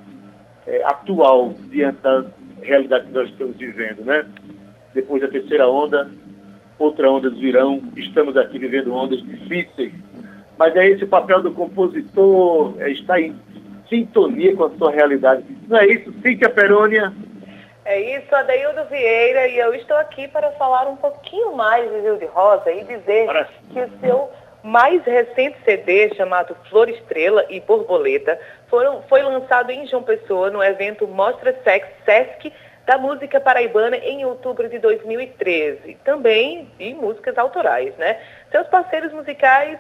é, 0.67 0.83
atual, 0.85 1.55
diante 1.69 2.01
da 2.03 2.25
realidade 2.63 3.07
que 3.07 3.13
nós 3.13 3.29
estamos 3.29 3.57
vivendo, 3.57 4.05
né? 4.05 4.27
Depois 4.95 5.23
da 5.23 5.29
terceira 5.29 5.69
onda, 5.69 6.11
outra 6.79 7.11
ondas 7.11 7.37
virão, 7.39 7.83
estamos 7.97 8.37
aqui 8.37 8.59
vivendo 8.59 8.95
ondas 8.95 9.23
difíceis. 9.23 9.93
Mas 10.59 10.75
é 10.75 10.87
esse 10.89 11.05
o 11.05 11.09
papel 11.09 11.43
do 11.43 11.53
compositor, 11.53 12.75
é 12.79 12.91
estar 12.91 13.21
em 13.21 13.37
sintonia 13.89 14.57
com 14.57 14.65
a 14.65 14.71
sua 14.71 14.91
realidade. 14.91 15.45
Não 15.69 15.79
é 15.79 15.87
isso, 15.87 16.13
Cíntia 16.23 16.49
Perônia? 16.49 17.13
É 17.85 18.19
isso, 18.19 18.35
Adeildo 18.35 18.85
Vieira, 18.87 19.47
e 19.47 19.59
eu 19.59 19.73
estou 19.75 19.97
aqui 19.99 20.27
para 20.27 20.51
falar 20.53 20.89
um 20.89 20.97
pouquinho 20.97 21.55
mais 21.55 21.89
de 21.89 22.01
Rio 22.01 22.19
de 22.19 22.27
Rosa 22.27 22.73
e 22.73 22.83
dizer 22.83 23.27
para... 23.27 23.49
que 23.73 23.81
o 23.81 23.91
seu 24.01 24.29
mais 24.67 25.01
recente 25.05 25.57
CD, 25.65 26.13
chamado 26.17 26.57
Flor 26.69 26.89
Estrela 26.89 27.47
e 27.49 27.61
Borboleta, 27.61 28.37
foram, 28.69 29.01
foi 29.03 29.23
lançado 29.23 29.71
em 29.71 29.87
João 29.87 30.03
Pessoa 30.03 30.51
no 30.51 30.61
evento 30.61 31.07
Mostra 31.07 31.57
Sex 31.63 31.87
Sesc 32.05 32.53
da 32.85 32.99
música 32.99 33.41
paraibana 33.41 33.97
em 33.97 34.25
outubro 34.25 34.69
de 34.69 34.81
2013, 34.81 35.97
também 36.05 36.69
de 36.79 36.95
músicas 36.95 37.39
autorais, 37.39 37.95
né? 37.97 38.19
Seus 38.51 38.67
parceiros 38.67 39.13
musicais 39.13 39.79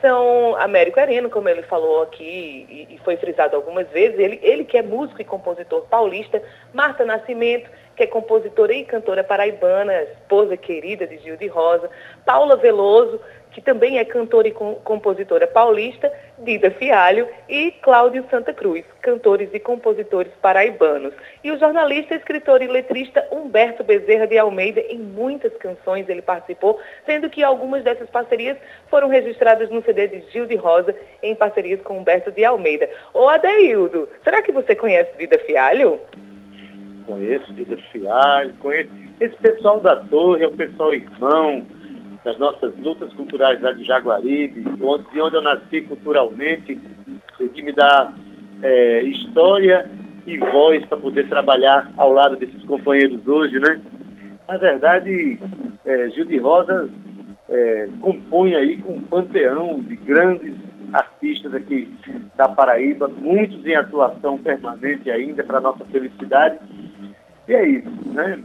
são 0.00 0.54
Américo 0.56 1.00
Areno, 1.00 1.28
como 1.28 1.48
ele 1.48 1.62
falou 1.62 2.02
aqui 2.02 2.86
e 2.88 2.98
foi 3.04 3.16
frisado 3.16 3.56
algumas 3.56 3.88
vezes, 3.88 4.18
ele, 4.18 4.38
ele 4.42 4.64
que 4.64 4.78
é 4.78 4.82
músico 4.82 5.20
e 5.20 5.24
compositor 5.24 5.82
paulista, 5.90 6.40
Marta 6.72 7.04
Nascimento, 7.04 7.68
que 7.96 8.04
é 8.04 8.06
compositora 8.06 8.72
e 8.72 8.84
cantora 8.84 9.22
paraibana, 9.22 10.02
esposa 10.02 10.56
querida 10.56 11.06
de 11.06 11.18
Gil 11.18 11.36
de 11.36 11.46
Rosa, 11.46 11.90
Paula 12.24 12.56
Veloso, 12.56 13.20
que 13.54 13.60
também 13.60 13.98
é 13.98 14.04
cantora 14.04 14.48
e 14.48 14.50
compositora 14.50 15.46
paulista, 15.46 16.12
Dida 16.38 16.72
Fialho, 16.72 17.28
e 17.48 17.70
Cláudio 17.70 18.26
Santa 18.28 18.52
Cruz, 18.52 18.84
cantores 19.00 19.48
e 19.54 19.60
compositores 19.60 20.32
paraibanos. 20.42 21.14
E 21.42 21.52
o 21.52 21.58
jornalista, 21.58 22.16
escritor 22.16 22.60
e 22.62 22.66
letrista 22.66 23.26
Humberto 23.30 23.84
Bezerra 23.84 24.26
de 24.26 24.36
Almeida, 24.36 24.80
em 24.80 24.98
muitas 24.98 25.56
canções 25.56 26.08
ele 26.08 26.20
participou, 26.20 26.80
sendo 27.06 27.30
que 27.30 27.44
algumas 27.44 27.84
dessas 27.84 28.10
parcerias 28.10 28.58
foram 28.90 29.08
registradas 29.08 29.70
no 29.70 29.82
CD 29.84 30.08
de 30.08 30.30
Gil 30.32 30.46
de 30.46 30.56
Rosa, 30.56 30.94
em 31.22 31.34
parcerias 31.36 31.80
com 31.82 31.98
Humberto 31.98 32.32
de 32.32 32.44
Almeida. 32.44 32.90
Ô 33.14 33.28
Adeildo, 33.28 34.08
será 34.24 34.42
que 34.42 34.50
você 34.50 34.74
conhece 34.74 35.16
Dida 35.16 35.38
Fialho? 35.38 36.00
Conheço 37.06 37.52
Dida 37.52 37.76
Fialho, 37.92 38.52
conheço. 38.54 38.90
Esse 39.20 39.36
pessoal 39.36 39.78
da 39.78 39.94
torre 39.94 40.42
é 40.42 40.48
o 40.48 40.56
pessoal 40.56 40.92
irmão, 40.92 41.64
das 42.24 42.38
nossas 42.38 42.74
lutas 42.78 43.12
culturais 43.12 43.60
lá 43.60 43.72
de 43.72 43.84
Jaguaribe, 43.84 44.62
de 44.62 45.20
onde 45.20 45.36
eu 45.36 45.42
nasci 45.42 45.82
culturalmente, 45.82 46.80
que 47.36 47.62
me 47.62 47.72
dá 47.72 48.12
é, 48.62 49.02
história 49.02 49.90
e 50.26 50.38
voz 50.38 50.84
para 50.86 50.96
poder 50.96 51.28
trabalhar 51.28 51.92
ao 51.96 52.12
lado 52.12 52.36
desses 52.36 52.62
companheiros 52.64 53.26
hoje, 53.26 53.58
né? 53.60 53.80
Na 54.48 54.56
verdade, 54.56 55.38
é, 55.84 56.10
Gil 56.10 56.24
de 56.24 56.38
Rosa 56.38 56.88
é, 57.48 57.88
compõe 58.00 58.54
aí 58.54 58.82
um 58.86 59.02
panteão 59.02 59.80
de 59.80 59.96
grandes 59.96 60.54
artistas 60.92 61.52
aqui 61.54 61.92
da 62.36 62.48
Paraíba, 62.48 63.08
muitos 63.08 63.66
em 63.66 63.74
atuação 63.74 64.38
permanente 64.38 65.10
ainda 65.10 65.44
para 65.44 65.60
nossa 65.60 65.84
felicidade. 65.86 66.58
E 67.48 67.52
é 67.52 67.68
isso, 67.68 67.90
né? 68.12 68.42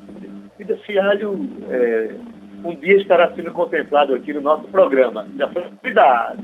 Vida 0.57 0.75
Fialho 0.85 1.39
é, 1.69 2.15
um 2.63 2.75
dia 2.75 2.97
estará 2.97 3.31
sendo 3.35 3.51
contemplado 3.51 4.13
aqui 4.13 4.33
no 4.33 4.41
nosso 4.41 4.67
programa. 4.67 5.27
Já 5.37 5.47
foi 5.47 5.63
convidado. 5.63 6.43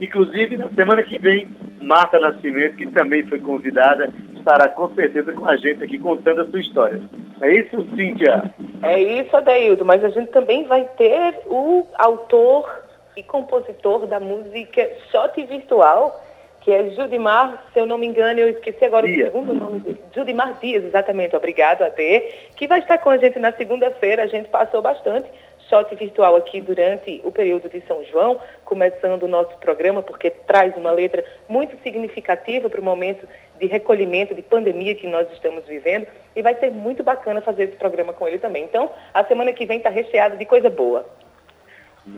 Inclusive, 0.00 0.56
na 0.56 0.68
semana 0.70 1.02
que 1.02 1.18
vem, 1.18 1.48
Marta 1.80 2.18
Nascimento, 2.18 2.76
que 2.76 2.86
também 2.88 3.26
foi 3.26 3.40
convidada, 3.40 4.12
estará 4.34 4.68
com 4.68 4.94
certeza 4.94 5.32
com 5.32 5.46
a 5.46 5.56
gente 5.56 5.82
aqui 5.82 5.98
contando 5.98 6.42
a 6.42 6.46
sua 6.46 6.60
história. 6.60 7.00
É 7.40 7.52
isso, 7.52 7.86
Cíntia? 7.96 8.52
É 8.82 9.00
isso, 9.00 9.36
Adaildo, 9.36 9.84
mas 9.84 10.04
a 10.04 10.08
gente 10.08 10.30
também 10.30 10.64
vai 10.64 10.84
ter 10.96 11.40
o 11.46 11.86
autor 11.98 12.84
e 13.16 13.22
compositor 13.22 14.06
da 14.06 14.20
música 14.20 14.88
Shot 15.10 15.42
Virtual, 15.44 16.22
que 16.60 16.70
é 16.70 16.90
Judimar, 16.90 17.64
se 17.72 17.78
eu 17.78 17.86
não 17.86 17.96
me 17.96 18.06
engano, 18.06 18.40
eu 18.40 18.48
esqueci 18.50 18.84
agora 18.84 19.06
Dias. 19.06 19.28
o 19.28 19.32
segundo 19.32 19.54
nome 19.54 19.80
dele. 19.80 20.00
Judimar 20.14 20.58
Dias, 20.60 20.84
exatamente, 20.84 21.34
obrigado 21.34 21.82
a 21.82 21.90
ter, 21.90 22.50
que 22.56 22.66
vai 22.66 22.80
estar 22.80 22.98
com 22.98 23.08
a 23.08 23.16
gente 23.16 23.38
na 23.38 23.52
segunda-feira, 23.52 24.24
a 24.24 24.26
gente 24.26 24.48
passou 24.48 24.82
bastante 24.82 25.28
shot 25.68 25.94
virtual 25.94 26.36
aqui 26.36 26.60
durante 26.60 27.20
o 27.24 27.30
período 27.30 27.68
de 27.68 27.80
São 27.82 28.04
João, 28.04 28.40
começando 28.64 29.24
o 29.24 29.28
nosso 29.28 29.56
programa, 29.58 30.02
porque 30.02 30.30
traz 30.30 30.76
uma 30.76 30.90
letra 30.90 31.24
muito 31.48 31.76
significativa 31.82 32.68
para 32.68 32.80
o 32.80 32.84
momento 32.84 33.26
de 33.58 33.66
recolhimento, 33.66 34.34
de 34.34 34.42
pandemia 34.42 34.94
que 34.94 35.06
nós 35.06 35.30
estamos 35.32 35.64
vivendo, 35.66 36.06
e 36.34 36.42
vai 36.42 36.54
ser 36.56 36.70
muito 36.70 37.02
bacana 37.02 37.40
fazer 37.40 37.64
esse 37.64 37.76
programa 37.76 38.12
com 38.12 38.26
ele 38.28 38.38
também. 38.38 38.64
Então, 38.64 38.90
a 39.12 39.24
semana 39.24 39.52
que 39.52 39.66
vem 39.66 39.78
está 39.78 39.90
recheada 39.90 40.36
de 40.36 40.44
coisa 40.44 40.70
boa. 40.70 41.06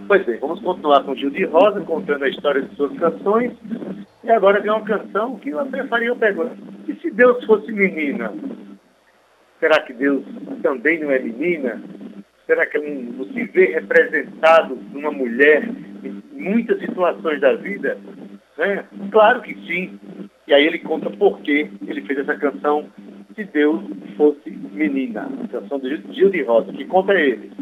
Pois 0.06 0.24
bem, 0.26 0.38
vamos 0.38 0.60
continuar 0.60 1.02
com 1.02 1.14
Gil 1.14 1.30
de 1.30 1.44
Rosa, 1.46 1.80
contando 1.80 2.24
a 2.24 2.28
história 2.28 2.60
de 2.60 2.74
suas 2.76 2.96
canções. 2.98 3.52
E 4.22 4.30
agora 4.30 4.60
vem 4.60 4.70
uma 4.70 4.84
canção 4.84 5.36
que 5.36 5.48
eu 5.48 5.60
até 5.60 5.82
faria 5.84 6.14
pergunta. 6.14 6.56
E 6.86 6.94
se 6.96 7.10
Deus 7.10 7.42
fosse 7.46 7.72
menina? 7.72 8.32
Será 9.58 9.80
que 9.80 9.94
Deus 9.94 10.22
também 10.62 11.00
não 11.00 11.10
é 11.10 11.18
menina? 11.18 11.82
Será 12.48 12.64
que 12.64 12.78
não 12.78 13.26
se 13.26 13.44
vê 13.44 13.66
representado 13.74 14.74
numa 14.90 15.12
mulher 15.12 15.68
em 16.02 16.22
muitas 16.32 16.80
situações 16.80 17.38
da 17.42 17.54
vida? 17.54 17.98
Né? 18.56 18.86
Claro 19.12 19.42
que 19.42 19.54
sim. 19.66 20.00
E 20.46 20.54
aí 20.54 20.66
ele 20.66 20.78
conta 20.78 21.10
por 21.10 21.40
que 21.40 21.70
ele 21.86 22.00
fez 22.06 22.20
essa 22.20 22.34
canção 22.36 22.88
Se 23.36 23.44
Deus 23.44 23.84
Fosse 24.16 24.50
Menina, 24.50 25.28
canção 25.52 25.78
de 25.78 26.00
Gil 26.14 26.30
de 26.30 26.42
Rosa, 26.42 26.72
que 26.72 26.86
conta 26.86 27.12
ele. 27.12 27.52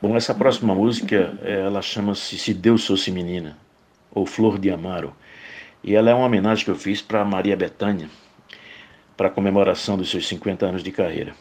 Bom, 0.00 0.16
essa 0.16 0.34
próxima 0.34 0.74
música, 0.74 1.38
ela 1.44 1.82
chama-se 1.82 2.38
Se 2.38 2.54
Deus 2.54 2.86
Fosse 2.86 3.12
Menina, 3.12 3.58
ou 4.10 4.24
Flor 4.24 4.58
de 4.58 4.70
Amaro, 4.70 5.12
e 5.84 5.94
ela 5.94 6.08
é 6.08 6.14
uma 6.14 6.24
homenagem 6.24 6.64
que 6.64 6.70
eu 6.70 6.74
fiz 6.74 7.02
para 7.02 7.22
Maria 7.22 7.54
Bethânia, 7.54 8.08
para 9.14 9.28
comemoração 9.28 9.98
dos 9.98 10.10
seus 10.10 10.26
50 10.26 10.64
anos 10.64 10.82
de 10.82 10.90
carreira. 10.90 11.34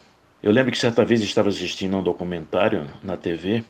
Eu 0.46 0.52
lembro 0.52 0.72
que 0.72 0.78
certa 0.78 1.04
vez 1.04 1.22
estava 1.22 1.50
assistindo 1.50 1.96
a 1.96 2.00
um 2.02 2.04
documentário 2.04 2.88
na 3.02 3.18
TV 3.18 3.64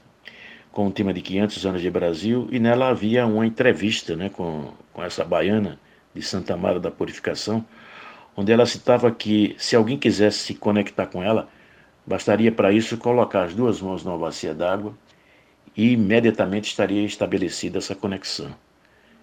com 0.74 0.88
o 0.88 0.92
tema 0.92 1.14
de 1.14 1.22
500 1.22 1.66
anos 1.66 1.82
de 1.82 1.90
Brasil 1.90 2.50
e 2.52 2.60
nela 2.60 2.90
havia 2.90 3.26
uma 3.26 3.48
entrevista 3.48 4.14
né, 4.14 4.28
com, 4.28 4.74
com 4.92 5.02
essa 5.02 5.24
baiana 5.24 5.80
de 6.14 6.22
Santa 6.22 6.58
Mara 6.58 6.78
da 6.78 6.92
Purificação, 6.92 7.66
onde 8.36 8.52
ela 8.52 8.66
citava 8.66 9.10
que 9.10 9.56
se 9.58 9.74
alguém 9.74 9.98
quisesse 9.98 10.40
se 10.40 10.54
conectar 10.54 11.06
com 11.06 11.24
ela, 11.24 11.48
bastaria 12.06 12.52
para 12.52 12.74
isso 12.74 12.98
colocar 12.98 13.44
as 13.44 13.54
duas 13.54 13.80
mãos 13.80 14.04
numa 14.04 14.18
bacia 14.18 14.54
d'água 14.54 14.94
e 15.78 15.94
imediatamente 15.94 16.66
estaria 16.66 17.06
estabelecida 17.06 17.78
essa 17.78 17.96
conexão. 17.96 18.54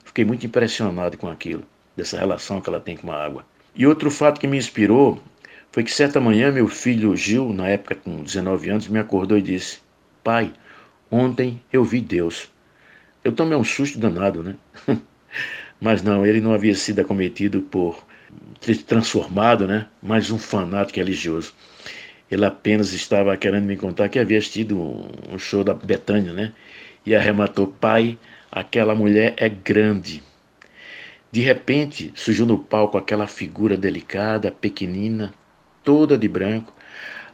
Fiquei 0.06 0.24
muito 0.24 0.46
impressionado 0.46 1.18
com 1.18 1.28
aquilo, 1.28 1.64
dessa 1.94 2.18
relação 2.18 2.62
que 2.62 2.70
ela 2.70 2.80
tem 2.80 2.96
com 2.96 3.12
a 3.12 3.22
água. 3.22 3.44
E 3.76 3.86
outro 3.86 4.10
fato 4.10 4.40
que 4.40 4.46
me 4.46 4.56
inspirou 4.56 5.22
foi 5.72 5.82
que 5.82 5.90
certa 5.90 6.20
manhã 6.20 6.52
meu 6.52 6.68
filho 6.68 7.16
Gil, 7.16 7.50
na 7.50 7.66
época 7.66 7.94
com 7.94 8.22
19 8.22 8.68
anos, 8.68 8.88
me 8.88 8.98
acordou 8.98 9.38
e 9.38 9.42
disse: 9.42 9.78
Pai, 10.22 10.52
ontem 11.10 11.62
eu 11.72 11.82
vi 11.82 11.98
Deus. 12.02 12.52
Eu 13.24 13.32
tomei 13.32 13.56
um 13.56 13.64
susto 13.64 13.98
danado, 13.98 14.42
né? 14.42 14.54
Mas 15.80 16.02
não, 16.02 16.26
ele 16.26 16.42
não 16.42 16.52
havia 16.52 16.74
sido 16.74 17.00
acometido 17.00 17.62
por 17.62 18.04
transformado, 18.86 19.66
né? 19.66 19.86
Mais 20.02 20.30
um 20.30 20.38
fanático 20.38 20.98
religioso. 20.98 21.54
Ele 22.30 22.44
apenas 22.44 22.92
estava 22.92 23.34
querendo 23.38 23.64
me 23.64 23.76
contar 23.76 24.10
que 24.10 24.18
havia 24.18 24.38
assistido 24.38 24.78
um 24.78 25.38
show 25.38 25.64
da 25.64 25.72
Betânia, 25.72 26.34
né? 26.34 26.52
E 27.06 27.16
arrematou: 27.16 27.66
Pai, 27.66 28.18
aquela 28.50 28.94
mulher 28.94 29.32
é 29.38 29.48
grande. 29.48 30.22
De 31.30 31.40
repente, 31.40 32.12
surgiu 32.14 32.44
no 32.44 32.58
palco 32.58 32.98
aquela 32.98 33.26
figura 33.26 33.74
delicada, 33.74 34.50
pequenina, 34.50 35.32
toda 35.82 36.16
de 36.18 36.28
branco, 36.28 36.72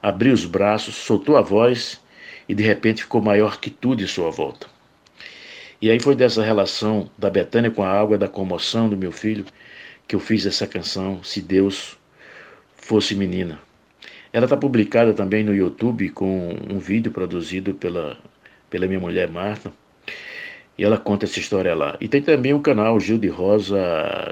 abriu 0.02 0.32
os 0.32 0.44
braços, 0.44 0.94
soltou 0.94 1.36
a 1.36 1.40
voz 1.40 2.00
e 2.48 2.54
de 2.54 2.62
repente 2.62 3.02
ficou 3.02 3.20
maior 3.20 3.60
que 3.60 3.70
tudo 3.70 4.02
em 4.02 4.06
sua 4.06 4.30
volta. 4.30 4.66
E 5.80 5.90
aí 5.90 6.00
foi 6.00 6.16
dessa 6.16 6.42
relação 6.42 7.08
da 7.16 7.30
Betânia 7.30 7.70
com 7.70 7.82
a 7.82 7.88
água, 7.88 8.18
da 8.18 8.26
comoção 8.26 8.88
do 8.88 8.96
meu 8.96 9.12
filho, 9.12 9.44
que 10.08 10.16
eu 10.16 10.20
fiz 10.20 10.44
essa 10.44 10.66
canção, 10.66 11.22
Se 11.22 11.40
Deus 11.40 11.96
Fosse 12.74 13.14
Menina. 13.14 13.60
Ela 14.32 14.46
está 14.46 14.56
publicada 14.56 15.12
também 15.14 15.44
no 15.44 15.54
YouTube 15.54 16.10
com 16.10 16.56
um 16.68 16.78
vídeo 16.78 17.12
produzido 17.12 17.74
pela, 17.74 18.18
pela 18.68 18.86
minha 18.86 18.98
mulher 18.98 19.28
Marta. 19.28 19.72
E 20.76 20.84
ela 20.84 20.96
conta 20.96 21.26
essa 21.26 21.38
história 21.38 21.74
lá. 21.74 21.96
E 22.00 22.08
tem 22.08 22.22
também 22.22 22.54
o 22.54 22.60
canal 22.60 22.98
Gil 23.00 23.18
de 23.18 23.28
Rosa, 23.28 23.78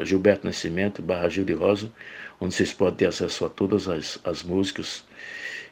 Gilberto 0.05 0.47
Nascimento, 0.47 1.03
barra 1.03 1.29
Gil 1.29 1.45
de 1.45 1.53
Rosa, 1.53 1.91
onde 2.41 2.55
vocês 2.55 2.73
podem 2.73 2.97
ter 2.97 3.07
acesso 3.07 3.45
a 3.45 3.49
todas 3.49 3.89
as, 3.89 4.19
as 4.25 4.43
músicas 4.43 5.05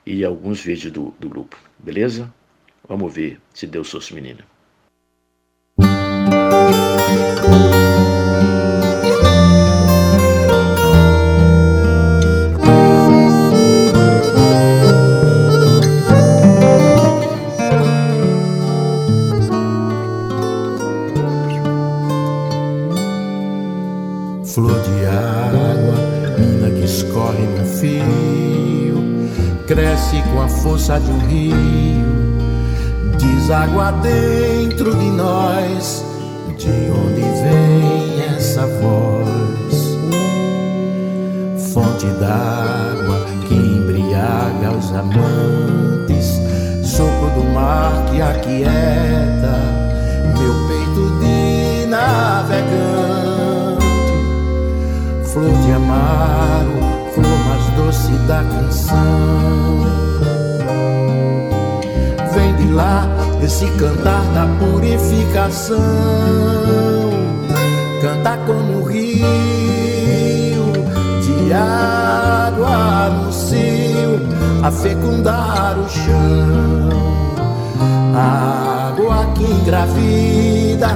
e 0.07 0.25
alguns 0.25 0.61
vídeos 0.61 0.93
do, 0.93 1.15
do 1.19 1.29
grupo. 1.29 1.57
Beleza? 1.79 2.33
Vamos 2.87 3.15
ver 3.15 3.41
se 3.53 3.67
Deus 3.67 3.91
fosse 3.91 4.15
menina. 4.15 4.45
Força 30.65 30.99
de 30.99 31.11
um 31.11 31.19
rio, 31.29 31.55
deságua 33.19 33.93
dentro 34.03 34.97
de 34.97 35.11
nós. 35.11 36.03
De 36.57 36.71
onde 36.91 37.21
vem 37.43 38.25
essa 38.35 38.67
voz? 38.67 39.75
Fonte 41.75 42.07
d'água 42.19 43.27
que 43.47 43.55
embriaga 43.55 44.73
os 44.79 44.91
amantes, 44.93 46.41
sopro 46.83 47.29
do 47.37 47.45
mar 47.53 48.07
que 48.07 48.23
aquieta 48.23 49.59
meu 50.39 50.55
peito 50.67 51.03
de 51.21 51.87
navegante 51.89 53.05
flor 55.27 55.53
de 55.63 55.73
amaro, 55.73 56.73
flor 57.13 57.39
mais 57.49 57.65
doce 57.77 58.13
da 58.27 58.43
canção. 58.45 59.84
Lá 62.75 63.07
esse 63.43 63.67
cantar 63.79 64.23
da 64.35 64.47
purificação, 64.59 65.79
canta 68.03 68.37
como 68.47 68.81
o 68.81 68.85
rio 68.85 70.73
de 71.23 71.53
água 71.53 73.11
no 73.11 73.33
cio, 73.33 74.21
a 74.63 74.71
fecundar 74.73 75.79
o 75.79 75.89
chão. 75.89 76.89
Água 78.15 79.27
que 79.35 79.45
engravida 79.45 80.89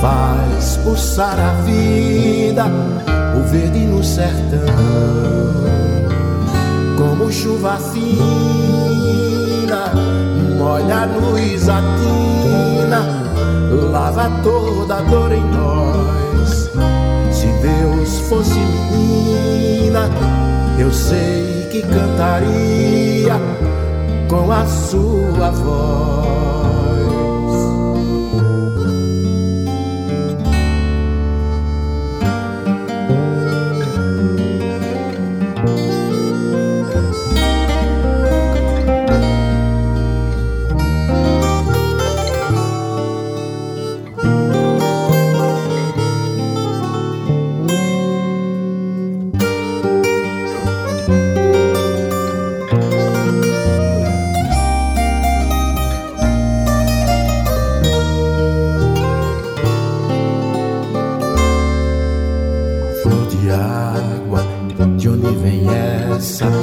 faz 0.00 0.76
pulsar 0.84 1.38
a 1.38 1.52
vida 1.62 2.64
o 3.36 3.42
verde 3.48 3.80
no 3.80 4.02
sertão, 4.02 4.60
como 6.98 7.32
chuva 7.32 7.76
fina, 7.76 8.65
molha 10.76 11.02
a 11.02 11.06
luz 11.06 11.68
atina, 11.68 13.00
lava 13.90 14.30
toda 14.42 14.96
a 14.96 15.00
dor 15.00 15.32
em 15.32 15.42
nós. 15.44 16.70
Se 17.32 17.46
Deus 17.62 18.20
fosse 18.28 18.58
menina, 18.58 20.10
eu 20.78 20.92
sei 20.92 21.66
que 21.70 21.80
cantaria 21.82 23.40
com 24.28 24.52
a 24.52 24.66
sua 24.66 25.50
voz. 25.50 26.45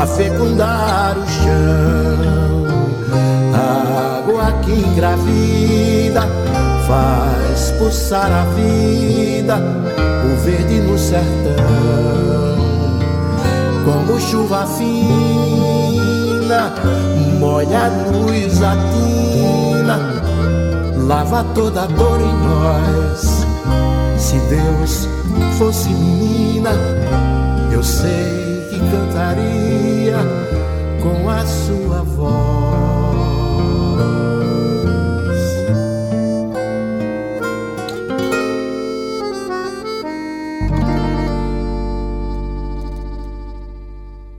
a 0.00 0.06
fecundar 0.06 1.18
o 1.18 1.26
chão. 1.28 2.64
Água 3.52 4.52
que 4.62 4.72
engravida 4.72 6.22
faz 6.86 7.72
pulsar 7.78 8.32
a 8.32 8.44
vida, 8.54 9.58
o 10.24 10.36
verde 10.42 10.80
no 10.80 10.96
sertão, 10.98 12.56
como 13.84 14.18
chuva 14.20 14.66
fina 14.66 16.72
molha 17.38 17.84
a 17.84 17.88
luz 18.10 18.62
atina, 18.62 19.98
lava 21.06 21.44
toda 21.54 21.82
a 21.82 21.86
dor 21.86 22.20
em 22.20 22.34
nós. 22.44 23.46
Se 24.18 24.36
Deus 24.48 25.08
fosse 25.58 25.88
menina, 25.88 26.72
eu 27.72 27.82
sei 27.82 28.49
cantaria 28.90 30.16
com 31.02 31.28
a 31.28 31.44
sua 31.46 32.02
voz. 32.02 32.80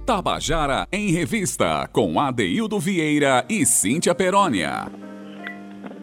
Tabajara 0.05 0.87
em 0.91 1.11
Revista, 1.11 1.87
com 1.91 2.19
Adeildo 2.19 2.77
Vieira 2.79 3.45
e 3.49 3.65
Cíntia 3.65 4.13
Perónia. 4.13 4.91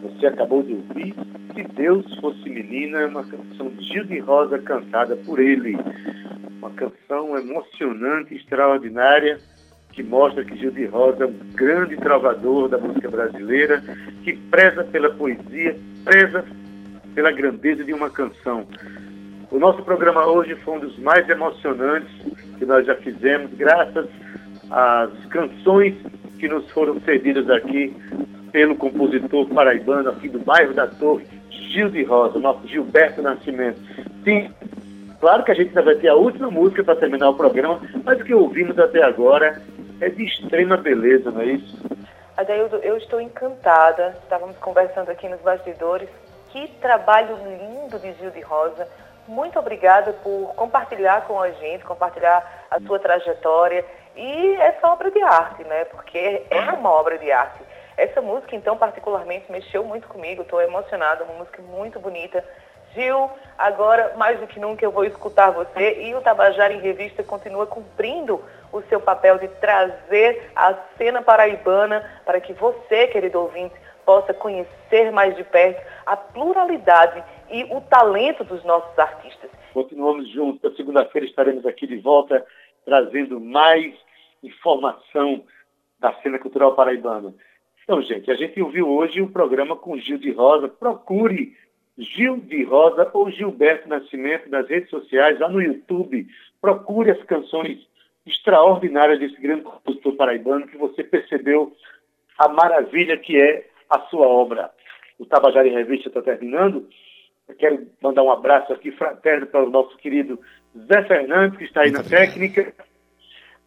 Você 0.01 0.25
acabou 0.25 0.63
de 0.63 0.73
ouvir 0.73 1.15
Se 1.53 1.63
Deus 1.75 2.19
Fosse 2.19 2.49
Menina, 2.49 3.05
uma 3.05 3.23
canção 3.23 3.69
de 3.69 3.85
Gil 3.85 4.05
de 4.05 4.17
Rosa 4.19 4.57
cantada 4.57 5.15
por 5.15 5.39
ele. 5.39 5.77
Uma 6.59 6.71
canção 6.71 7.37
emocionante, 7.37 8.35
extraordinária, 8.35 9.39
que 9.93 10.03
mostra 10.03 10.43
que 10.43 10.57
Gil 10.57 10.71
de 10.71 10.85
Rosa 10.85 11.23
é 11.23 11.27
um 11.27 11.39
grande 11.53 11.95
trovador 11.95 12.67
da 12.67 12.77
música 12.77 13.09
brasileira, 13.09 13.81
que 14.25 14.35
preza 14.35 14.83
pela 14.83 15.09
poesia, 15.09 15.77
preza 16.03 16.45
pela 17.15 17.31
grandeza 17.31 17.83
de 17.85 17.93
uma 17.93 18.09
canção. 18.09 18.67
O 19.49 19.57
nosso 19.57 19.81
programa 19.83 20.27
hoje 20.27 20.53
foi 20.55 20.75
um 20.75 20.79
dos 20.81 20.99
mais 20.99 21.27
emocionantes 21.29 22.11
que 22.57 22.65
nós 22.65 22.85
já 22.85 22.95
fizemos, 22.95 23.53
graças 23.53 24.07
às 24.69 25.25
canções 25.27 25.95
que 26.37 26.47
nos 26.49 26.69
foram 26.71 26.99
cedidas 27.01 27.49
aqui 27.49 27.95
pelo 28.51 28.75
compositor 28.75 29.47
paraibano 29.47 30.09
aqui 30.09 30.27
do 30.27 30.39
bairro 30.39 30.73
da 30.73 30.87
Torre, 30.87 31.25
Gil 31.49 31.89
de 31.89 32.03
Rosa, 32.03 32.37
nosso 32.37 32.67
Gilberto 32.67 33.21
Nascimento. 33.21 33.79
Sim, 34.23 34.51
claro 35.19 35.43
que 35.43 35.51
a 35.51 35.53
gente 35.53 35.69
ainda 35.69 35.81
vai 35.81 35.95
ter 35.95 36.07
a 36.07 36.15
última 36.15 36.49
música 36.49 36.83
para 36.83 36.95
terminar 36.95 37.29
o 37.29 37.35
programa, 37.35 37.81
mas 38.03 38.19
o 38.19 38.23
que 38.23 38.33
ouvimos 38.33 38.77
até 38.79 39.03
agora 39.03 39.61
é 40.01 40.09
de 40.09 40.25
extrema 40.25 40.77
beleza, 40.77 41.31
não 41.31 41.41
é 41.41 41.45
isso? 41.45 41.77
Adaildo, 42.37 42.77
eu 42.77 42.95
estou 42.97 43.19
encantada. 43.19 44.15
Estávamos 44.23 44.57
conversando 44.57 45.09
aqui 45.09 45.27
nos 45.27 45.41
bastidores. 45.41 46.07
Que 46.51 46.67
trabalho 46.79 47.37
lindo 47.45 47.99
de 47.99 48.13
Gil 48.13 48.31
de 48.31 48.39
Rosa 48.39 48.87
muito 49.29 49.59
obrigada 49.59 50.11
por 50.23 50.55
compartilhar 50.55 51.27
com 51.27 51.39
a 51.39 51.51
gente, 51.51 51.85
compartilhar 51.85 52.65
a 52.71 52.79
sua 52.81 52.97
trajetória. 52.97 53.85
E 54.15 54.55
essa 54.55 54.87
obra 54.87 55.11
de 55.11 55.21
arte, 55.21 55.63
né? 55.65 55.85
Porque 55.85 56.47
é 56.49 56.71
uma 56.71 56.89
obra 56.89 57.15
de 57.19 57.31
arte. 57.31 57.63
Essa 57.95 58.21
música, 58.21 58.55
então, 58.55 58.75
particularmente, 58.75 59.51
mexeu 59.51 59.83
muito 59.83 60.07
comigo. 60.07 60.41
Estou 60.41 60.59
emocionada, 60.59 61.23
uma 61.25 61.35
música 61.35 61.61
muito 61.61 61.99
bonita. 61.99 62.43
Agora, 63.57 64.15
mais 64.17 64.39
do 64.39 64.47
que 64.47 64.59
nunca, 64.59 64.85
eu 64.85 64.91
vou 64.91 65.03
escutar 65.03 65.51
você. 65.51 66.01
E 66.01 66.15
o 66.15 66.21
Tabajara 66.21 66.73
em 66.73 66.79
Revista 66.79 67.21
continua 67.23 67.67
cumprindo 67.67 68.41
o 68.71 68.81
seu 68.83 69.01
papel 69.01 69.37
de 69.37 69.47
trazer 69.47 70.49
a 70.55 70.73
cena 70.97 71.21
paraibana 71.21 72.03
para 72.25 72.39
que 72.39 72.53
você, 72.53 73.07
querido 73.07 73.39
ouvinte, 73.39 73.75
possa 74.05 74.33
conhecer 74.33 75.11
mais 75.11 75.35
de 75.35 75.43
perto 75.43 75.85
a 76.05 76.15
pluralidade 76.15 77.23
e 77.51 77.63
o 77.65 77.81
talento 77.81 78.43
dos 78.43 78.63
nossos 78.63 78.97
artistas. 78.97 79.49
Continuamos 79.73 80.29
juntos. 80.29 80.71
Na 80.71 80.75
segunda-feira 80.75 81.27
estaremos 81.27 81.65
aqui 81.65 81.85
de 81.85 81.97
volta 81.97 82.45
trazendo 82.85 83.39
mais 83.39 83.93
informação 84.41 85.43
da 85.99 86.13
cena 86.21 86.39
cultural 86.39 86.75
paraibana. 86.75 87.33
Então, 87.83 88.01
gente, 88.01 88.31
a 88.31 88.35
gente 88.35 88.61
ouviu 88.61 88.89
hoje 88.89 89.21
um 89.21 89.31
programa 89.31 89.75
com 89.75 89.97
Gil 89.97 90.17
de 90.17 90.31
Rosa. 90.31 90.67
Procure 90.67 91.57
Gil 91.99 92.37
de 92.37 92.63
Rosa 92.63 93.09
ou 93.13 93.29
Gilberto 93.29 93.89
Nascimento 93.89 94.49
nas 94.49 94.67
redes 94.67 94.89
sociais, 94.89 95.37
lá 95.39 95.49
no 95.49 95.61
YouTube. 95.61 96.25
Procure 96.61 97.11
as 97.11 97.21
canções 97.23 97.85
extraordinárias 98.25 99.19
desse 99.19 99.39
grande 99.41 99.63
compositor 99.63 100.15
paraibano 100.15 100.67
que 100.67 100.77
você 100.77 101.03
percebeu 101.03 101.75
a 102.37 102.47
maravilha 102.47 103.17
que 103.17 103.39
é 103.39 103.67
a 103.89 103.99
sua 104.01 104.27
obra. 104.27 104.71
O 105.17 105.25
Tabajara 105.25 105.67
em 105.67 105.73
Revista 105.73 106.07
está 106.07 106.21
terminando. 106.21 106.87
Eu 107.47 107.55
quero 107.55 107.87
mandar 108.01 108.23
um 108.23 108.31
abraço 108.31 108.71
aqui 108.71 108.91
fraterno 108.91 109.47
para 109.47 109.65
o 109.65 109.69
nosso 109.69 109.97
querido 109.97 110.39
Zé 110.87 111.03
Fernandes, 111.03 111.57
que 111.57 111.65
está 111.65 111.81
aí 111.81 111.91
na 111.91 112.03
técnica, 112.03 112.73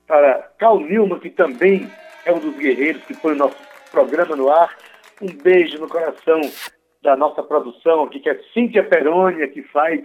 para 0.07 0.51
Cal 0.59 0.81
Nilma, 0.81 1.19
que 1.19 1.29
também 1.29 1.91
é 2.25 2.33
um 2.33 2.39
dos 2.39 2.57
guerreiros 2.57 3.03
que 3.05 3.17
põe 3.17 3.33
o 3.33 3.37
nosso 3.37 3.57
programa 3.91 4.37
no 4.37 4.49
ar. 4.49 4.75
Um 5.21 5.27
beijo 5.43 5.79
no 5.79 5.89
coração 5.89 6.41
da 7.03 7.17
nossa 7.17 7.43
produção 7.43 8.05
aqui, 8.05 8.21
que 8.21 8.29
é 8.29 8.39
Cíntia 8.55 8.85
Perônia, 8.85 9.49
que 9.49 9.63
faz 9.63 10.01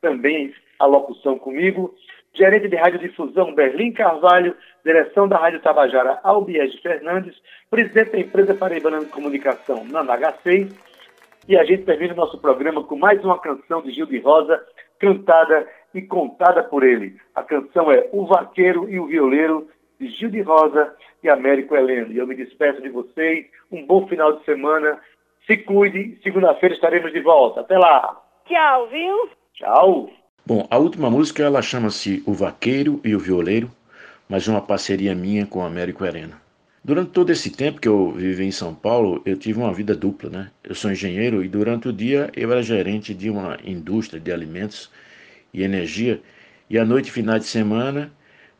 também 0.00 0.52
a 0.78 0.86
locução 0.86 1.38
comigo. 1.38 1.94
Gerente 2.34 2.68
de 2.68 2.76
Radiodifusão, 2.76 3.54
Berlim 3.54 3.92
Carvalho, 3.92 4.56
direção 4.84 5.28
da 5.28 5.36
Rádio 5.36 5.60
Tabajara, 5.60 6.18
Albiege 6.22 6.80
Fernandes, 6.80 7.34
presidente 7.70 8.12
da 8.12 8.18
empresa 8.18 8.54
Paraibana 8.54 9.00
de 9.00 9.06
Comunicação, 9.06 9.84
Nana 9.84 10.16
H6, 10.16 10.72
e 11.46 11.56
a 11.56 11.64
gente 11.64 11.84
termina 11.84 12.14
o 12.14 12.16
nosso 12.16 12.38
programa 12.38 12.82
com 12.84 12.96
mais 12.96 13.22
uma 13.24 13.38
canção 13.38 13.82
de 13.82 13.90
Gil 13.92 14.06
de 14.06 14.18
Rosa, 14.18 14.64
cantada 14.98 15.68
e 15.94 16.00
contada 16.00 16.62
por 16.62 16.82
ele. 16.84 17.16
A 17.34 17.42
canção 17.42 17.90
é 17.92 18.08
O 18.12 18.24
Vaqueiro 18.26 18.88
e 18.88 18.98
o 18.98 19.06
Violeiro, 19.06 19.68
de 19.98 20.08
Gil 20.08 20.30
de 20.30 20.40
Rosa 20.40 20.94
e 21.22 21.28
Américo 21.28 21.76
Heleno. 21.76 22.12
E 22.12 22.18
eu 22.18 22.26
me 22.26 22.34
despeço 22.34 22.80
de 22.80 22.88
vocês. 22.88 23.46
Um 23.70 23.84
bom 23.86 24.06
final 24.06 24.32
de 24.34 24.44
semana. 24.44 25.00
Se 25.46 25.56
cuide. 25.58 26.18
Segunda-feira 26.22 26.74
estaremos 26.74 27.12
de 27.12 27.20
volta. 27.20 27.60
Até 27.60 27.78
lá. 27.78 28.20
Tchau, 28.46 28.88
viu? 28.88 29.30
Tchau. 29.54 30.10
Bom, 30.44 30.66
a 30.70 30.78
última 30.78 31.10
música 31.10 31.42
ela 31.42 31.62
chama-se 31.62 32.22
O 32.26 32.32
Vaqueiro 32.32 33.00
e 33.04 33.14
o 33.14 33.18
Violeiro, 33.18 33.70
mas 34.28 34.48
uma 34.48 34.60
parceria 34.60 35.14
minha 35.14 35.46
com 35.46 35.60
o 35.60 35.64
Américo 35.64 36.04
Heleno. 36.04 36.34
Durante 36.84 37.12
todo 37.12 37.30
esse 37.30 37.48
tempo 37.50 37.80
que 37.80 37.86
eu 37.86 38.10
vivi 38.10 38.44
em 38.44 38.50
São 38.50 38.74
Paulo, 38.74 39.22
eu 39.24 39.36
tive 39.36 39.60
uma 39.60 39.72
vida 39.72 39.94
dupla, 39.94 40.28
né? 40.28 40.50
Eu 40.64 40.74
sou 40.74 40.90
engenheiro 40.90 41.44
e 41.44 41.48
durante 41.48 41.86
o 41.86 41.92
dia 41.92 42.28
eu 42.34 42.50
era 42.50 42.60
gerente 42.60 43.14
de 43.14 43.30
uma 43.30 43.56
indústria 43.64 44.18
de 44.18 44.32
alimentos 44.32 44.90
e 45.54 45.62
energia, 45.62 46.20
e 46.68 46.78
à 46.78 46.84
noite, 46.84 47.12
final 47.12 47.38
de 47.38 47.44
semana, 47.44 48.10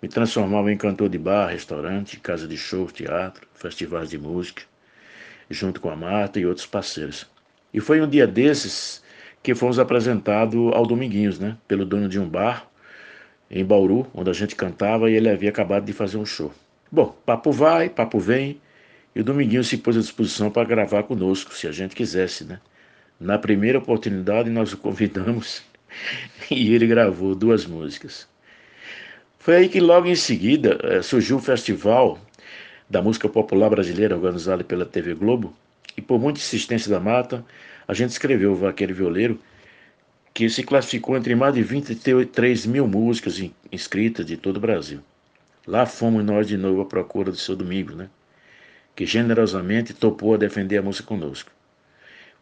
me 0.00 0.08
transformava 0.08 0.70
em 0.70 0.76
cantor 0.76 1.08
de 1.08 1.18
bar, 1.18 1.48
restaurante, 1.48 2.20
casa 2.20 2.46
de 2.46 2.56
show, 2.56 2.86
teatro, 2.86 3.48
festivais 3.54 4.10
de 4.10 4.18
música, 4.18 4.62
junto 5.50 5.80
com 5.80 5.90
a 5.90 5.96
Marta 5.96 6.38
e 6.38 6.46
outros 6.46 6.66
parceiros. 6.66 7.26
E 7.72 7.80
foi 7.80 8.00
um 8.00 8.08
dia 8.08 8.26
desses 8.26 9.02
que 9.42 9.54
fomos 9.54 9.78
apresentados 9.78 10.72
ao 10.72 10.86
Dominguinhos, 10.86 11.38
né? 11.38 11.56
Pelo 11.66 11.84
dono 11.84 12.08
de 12.08 12.18
um 12.18 12.28
bar 12.28 12.66
em 13.50 13.64
Bauru, 13.64 14.06
onde 14.14 14.30
a 14.30 14.32
gente 14.32 14.54
cantava 14.54 15.10
e 15.10 15.14
ele 15.14 15.28
havia 15.28 15.50
acabado 15.50 15.84
de 15.84 15.92
fazer 15.92 16.16
um 16.16 16.24
show. 16.24 16.52
Bom, 16.90 17.16
papo 17.26 17.50
vai, 17.50 17.88
papo 17.88 18.18
vem, 18.18 18.60
e 19.14 19.20
o 19.20 19.24
Dominguinho 19.24 19.64
se 19.64 19.76
pôs 19.76 19.96
à 19.96 20.00
disposição 20.00 20.50
para 20.50 20.66
gravar 20.66 21.02
conosco, 21.02 21.52
se 21.54 21.66
a 21.66 21.72
gente 21.72 21.94
quisesse, 21.94 22.44
né? 22.44 22.60
Na 23.20 23.38
primeira 23.38 23.78
oportunidade, 23.78 24.50
nós 24.50 24.72
o 24.72 24.76
convidamos 24.76 25.62
e 26.50 26.74
ele 26.74 26.86
gravou 26.86 27.34
duas 27.34 27.66
músicas. 27.66 28.26
Foi 29.38 29.56
aí 29.56 29.68
que 29.68 29.80
logo 29.80 30.06
em 30.06 30.14
seguida 30.14 30.78
eh, 30.82 31.02
surgiu 31.02 31.36
o 31.36 31.40
festival 31.40 32.18
da 32.92 33.00
música 33.00 33.26
popular 33.26 33.70
brasileira 33.70 34.14
organizado 34.14 34.62
pela 34.66 34.84
TV 34.84 35.14
Globo, 35.14 35.56
e 35.96 36.02
por 36.02 36.20
muita 36.20 36.40
insistência 36.40 36.90
da 36.90 37.00
Mata, 37.00 37.42
a 37.88 37.94
gente 37.94 38.10
escreveu 38.10 38.54
Vaqueiro 38.54 38.94
Violeiro, 38.94 39.40
que 40.34 40.46
se 40.50 40.62
classificou 40.62 41.16
entre 41.16 41.34
mais 41.34 41.54
de 41.54 41.62
23 41.62 42.66
mil 42.66 42.86
músicas 42.86 43.42
inscritas 43.72 44.26
de 44.26 44.36
todo 44.36 44.58
o 44.58 44.60
Brasil. 44.60 45.00
Lá 45.66 45.86
fomos 45.86 46.22
nós 46.22 46.46
de 46.46 46.58
novo 46.58 46.82
à 46.82 46.84
procura 46.84 47.30
do 47.30 47.36
seu 47.38 47.56
Domingo, 47.56 47.94
né? 47.94 48.10
Que 48.94 49.06
generosamente 49.06 49.94
topou 49.94 50.34
a 50.34 50.36
defender 50.36 50.76
a 50.76 50.82
música 50.82 51.08
conosco. 51.08 51.50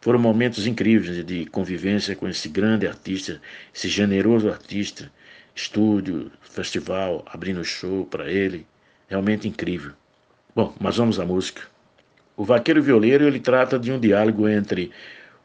Foram 0.01 0.19
momentos 0.19 0.67
incríveis 0.67 1.25
de 1.25 1.45
convivência 1.45 2.13
com 2.13 2.27
esse 2.27 2.49
grande 2.49 2.85
artista, 2.85 3.41
esse 3.73 3.87
generoso 3.87 4.49
artista, 4.49 5.09
estúdio, 5.55 6.29
festival, 6.41 7.23
abrindo 7.25 7.63
show 7.63 8.05
para 8.05 8.29
ele, 8.29 8.67
realmente 9.07 9.47
incrível. 9.47 9.93
Bom, 10.53 10.75
mas 10.81 10.97
vamos 10.97 11.17
à 11.17 11.25
música. 11.25 11.61
O 12.35 12.43
Vaqueiro 12.43 12.83
Violeiro 12.83 13.25
ele 13.25 13.39
trata 13.39 13.79
de 13.79 13.89
um 13.89 13.97
diálogo 13.97 14.49
entre 14.49 14.91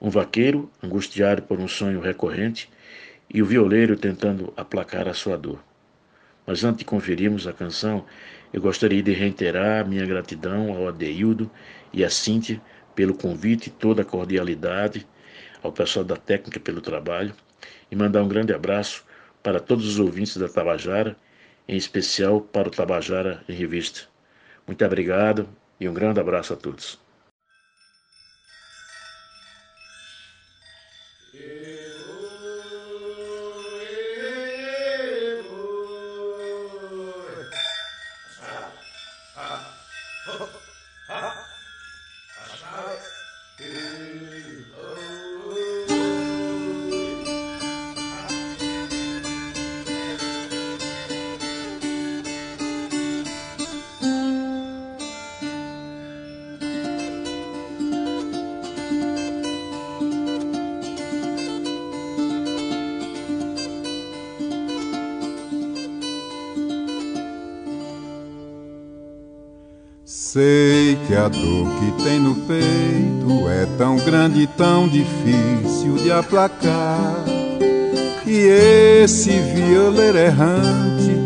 um 0.01 0.11
vaqueiro 0.11 0.69
angustiado 0.83 1.43
por 1.43 1.61
um 1.61 1.69
sonho 1.69 2.01
recorrente 2.01 2.69
e 3.33 3.41
o 3.41 3.47
violeiro 3.47 3.97
tentando 3.97 4.53
aplacar 4.57 5.07
a 5.07 5.15
sua 5.15 5.39
dor. 5.39 5.63
Mas 6.45 6.65
antes 6.65 6.79
de 6.79 6.85
conferirmos 6.85 7.47
a 7.47 7.53
canção, 7.53 8.05
eu 8.53 8.61
gostaria 8.61 9.01
de 9.01 9.13
reiterar 9.13 9.87
minha 9.87 10.05
gratidão 10.05 10.73
ao 10.73 10.89
Adeildo 10.89 11.49
e 11.93 12.05
à 12.05 12.11
Cíntia 12.11 12.61
pelo 12.93 13.15
convite 13.15 13.69
e 13.69 13.71
toda 13.71 14.03
a 14.03 14.05
cordialidade, 14.05 15.07
ao 15.63 15.71
pessoal 15.71 16.05
da 16.05 16.17
técnica 16.17 16.59
pelo 16.59 16.81
trabalho, 16.81 17.33
e 17.93 17.95
mandar 17.95 18.25
um 18.25 18.29
grande 18.29 18.53
abraço 18.53 19.05
para 19.41 19.61
todos 19.61 19.87
os 19.87 20.01
ouvintes 20.01 20.37
da 20.37 20.49
Tabajara, 20.49 21.17
em 21.69 21.77
especial 21.77 22.41
para 22.41 22.67
o 22.67 22.73
Tabajara 22.73 23.45
em 23.49 23.53
Revista. 23.53 24.16
Muito 24.67 24.85
obrigado 24.85 25.49
e 25.81 25.89
um 25.89 25.95
grande 25.95 26.21
abraço 26.21 26.53
a 26.53 26.57
todos. 26.57 27.01
Sei 70.37 70.99
que 71.07 71.15
a 71.15 71.29
dor 71.29 71.67
que 71.81 72.05
tem 72.05 72.21
no 72.21 72.35
peito 72.35 73.49
é 73.49 73.67
tão 73.79 73.97
grande 73.97 74.43
e 74.43 74.47
tão 74.47 74.87
difícil 74.87 75.95
de 75.95 76.13
aplacar. 76.13 77.25
E 78.27 79.03
esse 79.03 79.31
violeiro 79.31 80.19
errante 80.19 81.17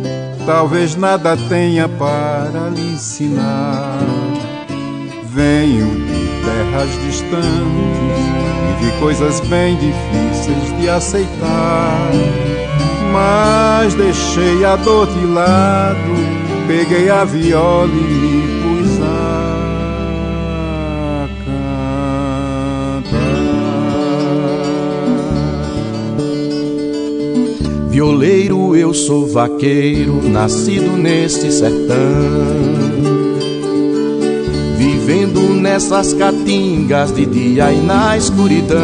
talvez 0.47 0.95
nada 0.95 1.37
tenha 1.49 1.89
para 1.89 2.69
lhe 2.69 2.93
ensinar. 2.93 3.99
Venho 5.25 5.89
de 6.07 6.45
terras 6.45 6.91
distantes 7.05 7.51
e 8.71 8.85
vi 8.85 9.01
coisas 9.01 9.41
bem 9.41 9.75
difíceis 9.75 10.81
de 10.81 10.89
aceitar. 10.89 12.13
Mas 13.13 13.93
deixei 13.95 14.65
a 14.65 14.77
dor 14.77 15.09
de 15.09 15.27
lado, 15.27 16.15
peguei 16.69 17.11
a 17.11 17.25
viola 17.25 17.91
e 17.93 18.60
Violeiro, 27.91 28.77
eu 28.77 28.95
sou 28.95 29.27
vaqueiro, 29.27 30.23
nascido 30.29 30.97
neste 30.97 31.51
sertão. 31.51 31.97
Vivendo 34.79 35.41
nessas 35.61 36.15
caatingas 36.15 37.13
de 37.13 37.27
dia 37.27 37.73
e 37.73 37.81
na 37.81 38.17
escuridão. 38.17 38.79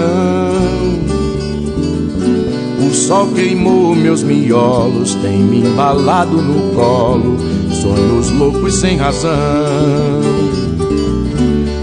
O 2.85 2.93
sol 2.93 3.29
queimou 3.29 3.95
meus 3.95 4.25
miolos, 4.25 5.15
tem 5.15 5.39
me 5.39 5.61
embalado 5.61 6.43
no 6.43 6.75
colo, 6.75 7.37
sonhos 7.71 8.33
loucos 8.33 8.75
sem 8.75 8.97
razão. 8.97 9.31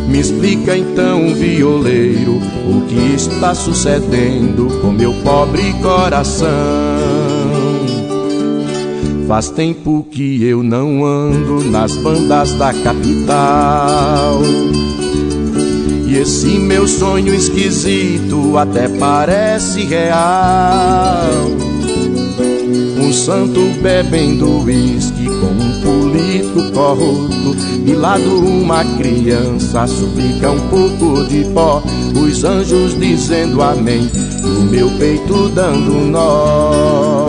Me 0.09 0.19
explica 0.19 0.77
então, 0.77 1.33
violeiro, 1.33 2.35
o 2.67 2.81
que 2.85 3.15
está 3.15 3.55
sucedendo 3.55 4.67
com 4.81 4.91
meu 4.91 5.13
pobre 5.23 5.73
coração. 5.81 7.02
Faz 9.33 9.49
tempo 9.49 10.05
que 10.11 10.43
eu 10.43 10.61
não 10.61 11.03
ando 11.03 11.63
nas 11.63 11.97
bandas 11.97 12.53
da 12.53 12.71
capital. 12.71 14.39
E 16.05 16.17
esse 16.17 16.59
meu 16.59 16.87
sonho 16.87 17.33
esquisito 17.33 18.55
até 18.59 18.87
parece 18.87 19.85
real. 19.85 21.25
Um 23.01 23.11
santo 23.11 23.59
bebendo 23.81 24.63
uísque 24.65 25.25
com 25.25 25.47
um 25.47 25.81
político 25.81 26.71
corrupto. 26.71 27.55
De 27.83 27.95
lado 27.95 28.39
uma 28.39 28.85
criança 28.99 29.87
suplica 29.87 30.51
um 30.51 30.59
pouco 30.69 31.25
de 31.25 31.43
pó. 31.45 31.81
Os 32.15 32.43
anjos 32.43 32.99
dizendo 32.99 33.63
amém. 33.63 34.07
No 34.43 34.61
meu 34.65 34.91
peito 34.99 35.49
dando 35.49 36.05
nó. 36.11 37.22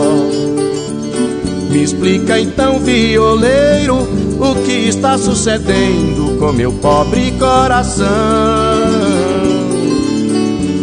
Me 1.75 1.83
explica 1.83 2.39
então, 2.39 2.79
violeiro, 2.79 3.97
o 4.39 4.55
que 4.63 4.87
está 4.87 5.17
sucedendo 5.17 6.37
com 6.39 6.53
meu 6.53 6.71
pobre 6.71 7.33
coração. 7.33 8.07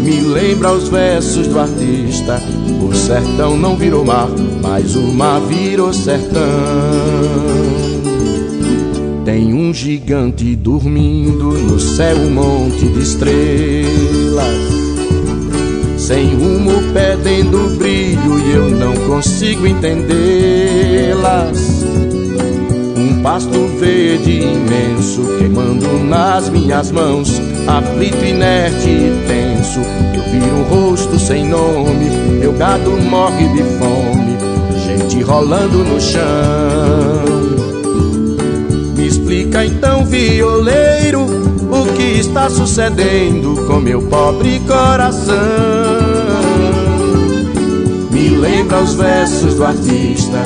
Me 0.05 0.21
lembra 0.21 0.71
os 0.71 0.91
versos 0.91 1.47
do 1.47 1.59
artista: 1.59 2.43
O 2.87 2.95
sertão 2.95 3.57
não 3.57 3.75
virou 3.75 4.05
mar, 4.05 4.29
mas 4.61 4.95
o 4.95 5.05
mar 5.05 5.41
virou 5.41 5.95
sertão. 5.95 6.43
Tem 9.25 9.55
um 9.55 9.73
gigante 9.73 10.55
dormindo 10.55 11.53
no 11.53 11.81
céu, 11.81 12.19
um 12.19 12.31
monte 12.33 12.85
de 12.85 13.01
estrelas 13.01 14.92
sem 16.03 16.35
rumo 16.35 16.93
perdendo 16.93 17.77
brilho 17.79 18.39
e 18.41 18.51
eu 18.53 18.69
não 18.71 18.93
consigo 19.07 19.65
entendê-las. 19.65 20.25
Um 22.97 23.23
pasto 23.23 23.69
verde 23.79 24.41
imenso 24.41 25.23
queimando 25.39 25.87
nas 26.05 26.49
minhas 26.49 26.91
mãos, 26.91 27.41
aflito, 27.69 28.25
inerte 28.25 28.89
e 28.89 29.25
tenso. 29.29 29.79
Eu 30.13 30.25
viro 30.25 30.57
um 30.57 30.65
rosto 30.65 31.17
sem 31.21 31.47
nome, 31.47 32.11
meu 32.41 32.53
gado 32.55 32.91
morre 32.91 33.47
de 33.51 33.63
fome, 33.79 34.37
gente 34.85 35.23
rolando 35.23 35.85
no 35.85 36.01
chão. 36.01 36.23
Me 38.97 39.07
explica 39.07 39.65
então, 39.65 40.05
violeiro, 40.05 41.21
o 41.23 41.87
que 41.95 42.19
está 42.19 42.51
sucedendo 42.51 43.55
com 43.69 43.79
meu 43.79 44.03
pobre 44.03 44.61
coração 44.67 45.92
lembra 48.53 48.83
os 48.83 48.95
versos 48.95 49.55
do 49.55 49.65
artista. 49.65 50.39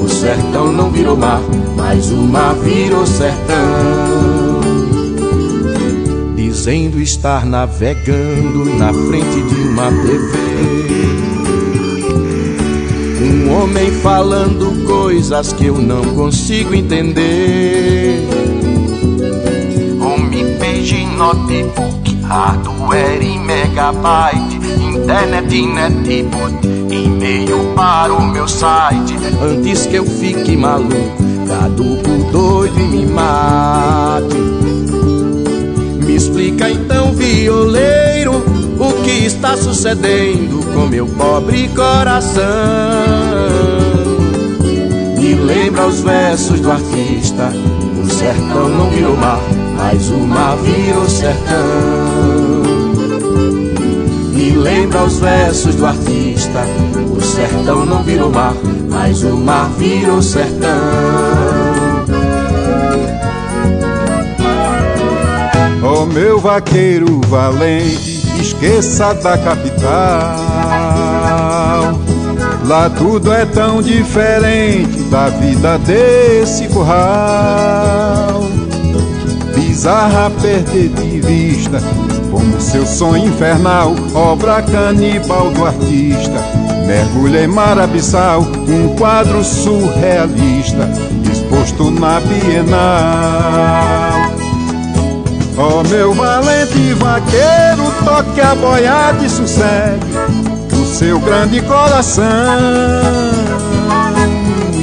O 0.00 0.08
sertão 0.08 0.72
não 0.72 0.90
virou 0.90 1.16
mar, 1.16 1.42
mas 1.76 2.10
o 2.12 2.16
mar 2.16 2.54
virou 2.54 3.04
sertão. 3.04 4.60
Dizendo 6.36 7.00
estar 7.00 7.44
navegando 7.44 8.64
na 8.76 8.92
frente 8.92 9.42
de 9.42 9.60
uma 9.62 9.90
TV. 9.90 10.38
Um 13.20 13.52
homem 13.52 13.90
falando 13.90 14.86
coisas 14.86 15.52
que 15.52 15.66
eu 15.66 15.78
não 15.78 16.04
consigo 16.14 16.74
entender. 16.74 18.24
Home 20.00 20.44
page 20.60 21.06
notebook, 21.16 22.22
hardware 22.22 23.22
em 23.22 23.40
megabyte, 23.40 24.60
internet 24.94 25.66
netbook 25.66 26.77
e-mail 26.98 27.72
para 27.74 28.12
o 28.12 28.26
meu 28.26 28.48
site 28.48 29.16
antes 29.42 29.86
que 29.86 29.96
eu 29.96 30.04
fique 30.04 30.56
maluco, 30.56 30.94
caduco, 31.46 32.30
doido 32.32 32.78
e 32.78 32.82
me 32.82 33.06
mate. 33.06 34.36
Me 36.04 36.14
explica 36.14 36.70
então, 36.70 37.12
violeiro, 37.12 38.42
o 38.78 38.92
que 39.02 39.26
está 39.26 39.56
sucedendo 39.56 40.64
com 40.74 40.86
meu 40.86 41.06
pobre 41.06 41.68
coração. 41.68 42.44
Me 45.18 45.34
lembra 45.34 45.86
os 45.86 46.00
versos 46.00 46.60
do 46.60 46.70
artista: 46.70 47.52
o 48.02 48.10
sertão 48.10 48.68
não 48.68 48.90
virou 48.90 49.16
mar, 49.16 49.40
mas 49.76 50.08
o 50.10 50.18
mar 50.18 50.56
virou 50.56 51.08
sertão 51.08 52.67
lembra 54.50 55.04
os 55.04 55.18
versos 55.18 55.74
do 55.74 55.86
artista. 55.86 56.64
O 57.16 57.20
sertão 57.20 57.84
não 57.84 58.02
virou 58.02 58.30
mar, 58.30 58.54
mas 58.88 59.22
o 59.22 59.36
mar 59.36 59.68
virou 59.78 60.22
sertão. 60.22 60.68
Oh 65.82 66.06
meu 66.06 66.38
vaqueiro 66.38 67.20
valente, 67.26 68.22
esqueça 68.40 69.14
da 69.14 69.36
capital. 69.38 69.88
Lá 72.66 72.90
tudo 72.90 73.32
é 73.32 73.46
tão 73.46 73.80
diferente 73.80 75.02
da 75.04 75.28
vida 75.30 75.78
desse 75.78 76.68
curral. 76.68 78.42
Bizarra 79.54 80.30
perder 80.30 80.88
de 80.90 81.20
vista 81.20 81.80
como 82.38 82.60
seu 82.60 82.86
sonho 82.86 83.26
infernal, 83.26 83.96
obra 84.14 84.62
canibal 84.62 85.50
do 85.50 85.66
artista. 85.66 86.40
Mergulha 86.86 87.42
em 87.42 87.48
mar 87.48 87.76
abissal, 87.80 88.42
um 88.42 88.94
quadro 88.94 89.42
surrealista, 89.42 90.88
exposto 91.32 91.90
na 91.90 92.20
Bienal. 92.20 92.78
Ó 95.56 95.80
oh, 95.80 95.88
meu 95.88 96.14
valente 96.14 96.94
vaqueiro, 96.94 97.92
toque 98.04 98.40
a 98.40 98.54
boiada 98.54 99.24
e 99.24 99.28
sossegue 99.28 99.98
o 100.80 100.86
seu 100.86 101.18
grande 101.18 101.60
coração. 101.62 102.24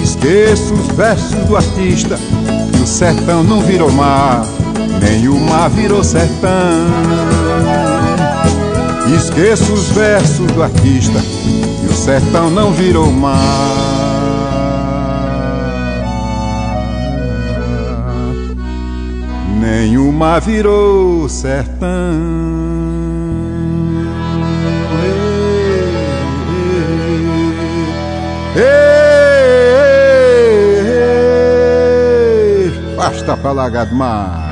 Esqueça 0.04 0.74
os 0.74 0.88
versos 0.88 1.36
do 1.48 1.56
artista, 1.56 2.20
que 2.74 2.82
o 2.82 2.86
sertão 2.86 3.46
não 3.46 3.62
virou 3.62 3.90
mar, 3.94 4.44
nem 5.00 5.30
o 5.30 5.40
mar 5.40 5.70
virou 5.70 6.04
sertão. 6.04 7.35
Esqueço 9.14 9.72
os 9.74 9.90
versos 9.90 10.48
do 10.52 10.64
artista 10.64 11.20
e 11.84 11.88
o 11.88 11.94
sertão 11.94 12.50
não 12.50 12.72
virou 12.72 13.12
mar. 13.12 13.86
Nenhuma 19.60 20.40
virou 20.40 21.30
sertão. 21.30 21.88
Ei, 28.56 28.62
ei, 28.62 28.74
ei, 30.78 30.88
ei, 30.88 31.22
ei, 32.64 34.45